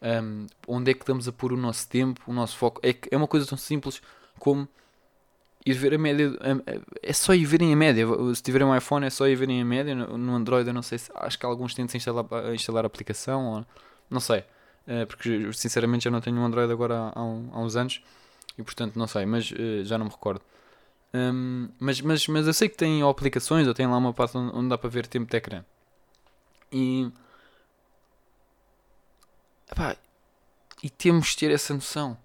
um, 0.00 0.46
onde 0.68 0.92
é 0.92 0.94
que 0.94 1.00
estamos 1.00 1.26
a 1.26 1.32
pôr 1.32 1.52
o 1.52 1.56
nosso 1.56 1.88
tempo, 1.88 2.22
o 2.28 2.32
nosso 2.32 2.56
foco. 2.56 2.80
É, 2.84 2.94
é 3.10 3.16
uma 3.16 3.26
coisa 3.26 3.44
tão 3.44 3.58
simples 3.58 4.00
como 4.38 4.68
ir 5.66 5.74
ver 5.74 5.94
a 5.94 5.98
média. 5.98 6.32
É 7.02 7.12
só 7.12 7.34
ir 7.34 7.44
verem 7.44 7.72
a 7.72 7.76
média. 7.76 8.06
Se 8.34 8.42
tiverem 8.42 8.68
um 8.68 8.76
iPhone, 8.76 9.04
é 9.04 9.10
só 9.10 9.26
ir 9.26 9.34
verem 9.34 9.60
a 9.60 9.64
média. 9.64 9.94
No 9.94 10.34
Android, 10.34 10.68
eu 10.68 10.74
não 10.74 10.82
sei 10.82 10.98
se. 10.98 11.10
Acho 11.14 11.38
que 11.38 11.44
alguns 11.44 11.74
tentam 11.74 11.96
instalar, 11.96 12.24
instalar 12.54 12.84
a 12.84 12.86
aplicação. 12.86 13.46
Ou, 13.46 13.66
não 14.08 14.20
sei. 14.20 14.44
Eh, 14.86 15.06
porque 15.06 15.52
sinceramente 15.52 16.04
já 16.04 16.10
não 16.10 16.20
tenho 16.20 16.36
um 16.36 16.44
Android 16.44 16.72
agora 16.72 17.12
há, 17.14 17.20
há 17.20 17.60
uns 17.60 17.76
anos. 17.76 18.00
E 18.56 18.62
portanto 18.62 18.96
não 18.96 19.06
sei. 19.06 19.26
Mas 19.26 19.52
eh, 19.52 19.84
já 19.84 19.98
não 19.98 20.06
me 20.06 20.12
recordo. 20.12 20.40
Um, 21.14 21.68
mas, 21.78 22.00
mas, 22.00 22.26
mas 22.28 22.46
eu 22.46 22.52
sei 22.52 22.68
que 22.68 22.76
tem 22.76 23.02
aplicações 23.02 23.66
ou 23.66 23.74
tem 23.74 23.86
lá 23.86 23.96
uma 23.96 24.12
parte 24.12 24.36
onde, 24.36 24.68
dá 24.68 24.76
para 24.76 24.90
ver 24.90 25.06
tempo 25.06 25.30
de 25.30 25.36
ecrã. 25.36 25.64
E. 26.70 27.10
Epá, 29.70 29.96
e 30.82 30.90
temos 30.90 31.28
de 31.28 31.36
ter 31.38 31.50
essa 31.50 31.74
noção. 31.74 32.16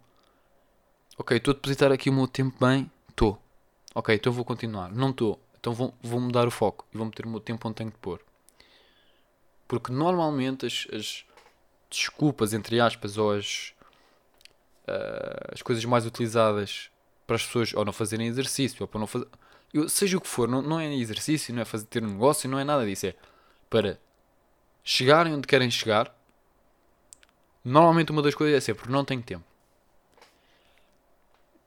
Ok, 1.17 1.38
estou 1.38 1.52
a 1.52 1.56
depositar 1.56 1.91
aqui 1.91 2.10
o 2.10 2.13
meu 2.13 2.28
tempo 2.28 2.58
bem 2.60 2.89
Estou. 3.13 3.39
Ok, 3.93 4.15
então 4.15 4.34
vou 4.34 4.43
continuar. 4.43 4.91
Não 4.91 5.12
estou. 5.12 5.39
Então 5.60 5.72
vou, 5.72 5.93
vou 6.02 6.19
mudar 6.19 6.48
o 6.48 6.52
foco 6.52 6.86
e 6.93 6.98
vou 6.98 7.06
meter 7.06 7.26
o 7.26 7.30
meu 7.30 7.39
tempo 7.39 7.67
onde 7.67 7.76
tenho 7.76 7.91
de 7.91 7.98
pôr. 7.98 8.19
Porque 9.67 9.91
normalmente 9.91 10.65
as, 10.65 10.88
as 10.91 11.26
desculpas, 11.89 12.54
entre 12.54 12.80
aspas, 12.80 13.17
ou 13.17 13.32
as, 13.32 13.74
uh, 14.88 15.54
as 15.54 15.62
coisas 15.62 15.86
mais 15.86 16.06
utilizadas 16.06 16.89
para 17.26 17.36
as 17.36 17.46
pessoas 17.46 17.74
ou 17.74 17.86
não 17.86 17.94
fazerem 17.94 18.28
exercício 18.28 18.82
ou 18.82 18.88
para 18.88 19.00
não 19.00 19.08
fazer. 19.08 19.28
Eu, 19.74 19.90
seja 19.90 20.18
o 20.18 20.22
que 20.22 20.28
for, 20.28 20.48
não, 20.48 20.62
não 20.62 20.80
é 20.80 20.94
exercício, 20.94 21.54
não 21.54 21.62
é 21.62 21.66
fazer 21.66 21.86
ter 21.86 22.04
um 22.04 22.10
negócio, 22.10 22.50
não 22.50 22.60
é 22.60 22.64
nada 22.64 22.86
disso. 22.86 23.08
É 23.08 23.16
para 23.70 24.00
chegarem 24.84 25.34
onde 25.34 25.48
querem 25.48 25.70
chegar. 25.72 26.16
Normalmente 27.64 28.12
uma 28.12 28.22
das 28.22 28.36
coisas 28.36 28.56
é 28.56 28.60
sempre 28.60 28.92
não 28.92 29.04
tenho 29.04 29.24
tempo. 29.24 29.46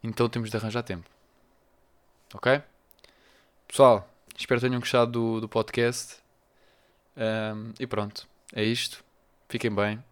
Então 0.02 0.28
temos 0.28 0.50
de 0.50 0.56
arranjar 0.56 0.82
tempo. 0.82 1.08
Ok? 2.34 2.62
Pessoal, 3.66 4.08
espero 4.36 4.60
que 4.60 4.66
tenham 4.66 4.80
gostado 4.80 5.10
do, 5.10 5.40
do 5.40 5.48
podcast. 5.48 6.16
Um, 7.16 7.72
e 7.80 7.86
pronto, 7.86 8.28
é 8.52 8.62
isto. 8.62 9.02
Fiquem 9.48 9.74
bem 9.74 10.02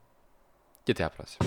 e 0.86 0.92
até 0.92 1.04
à 1.04 1.10
próxima. 1.10 1.44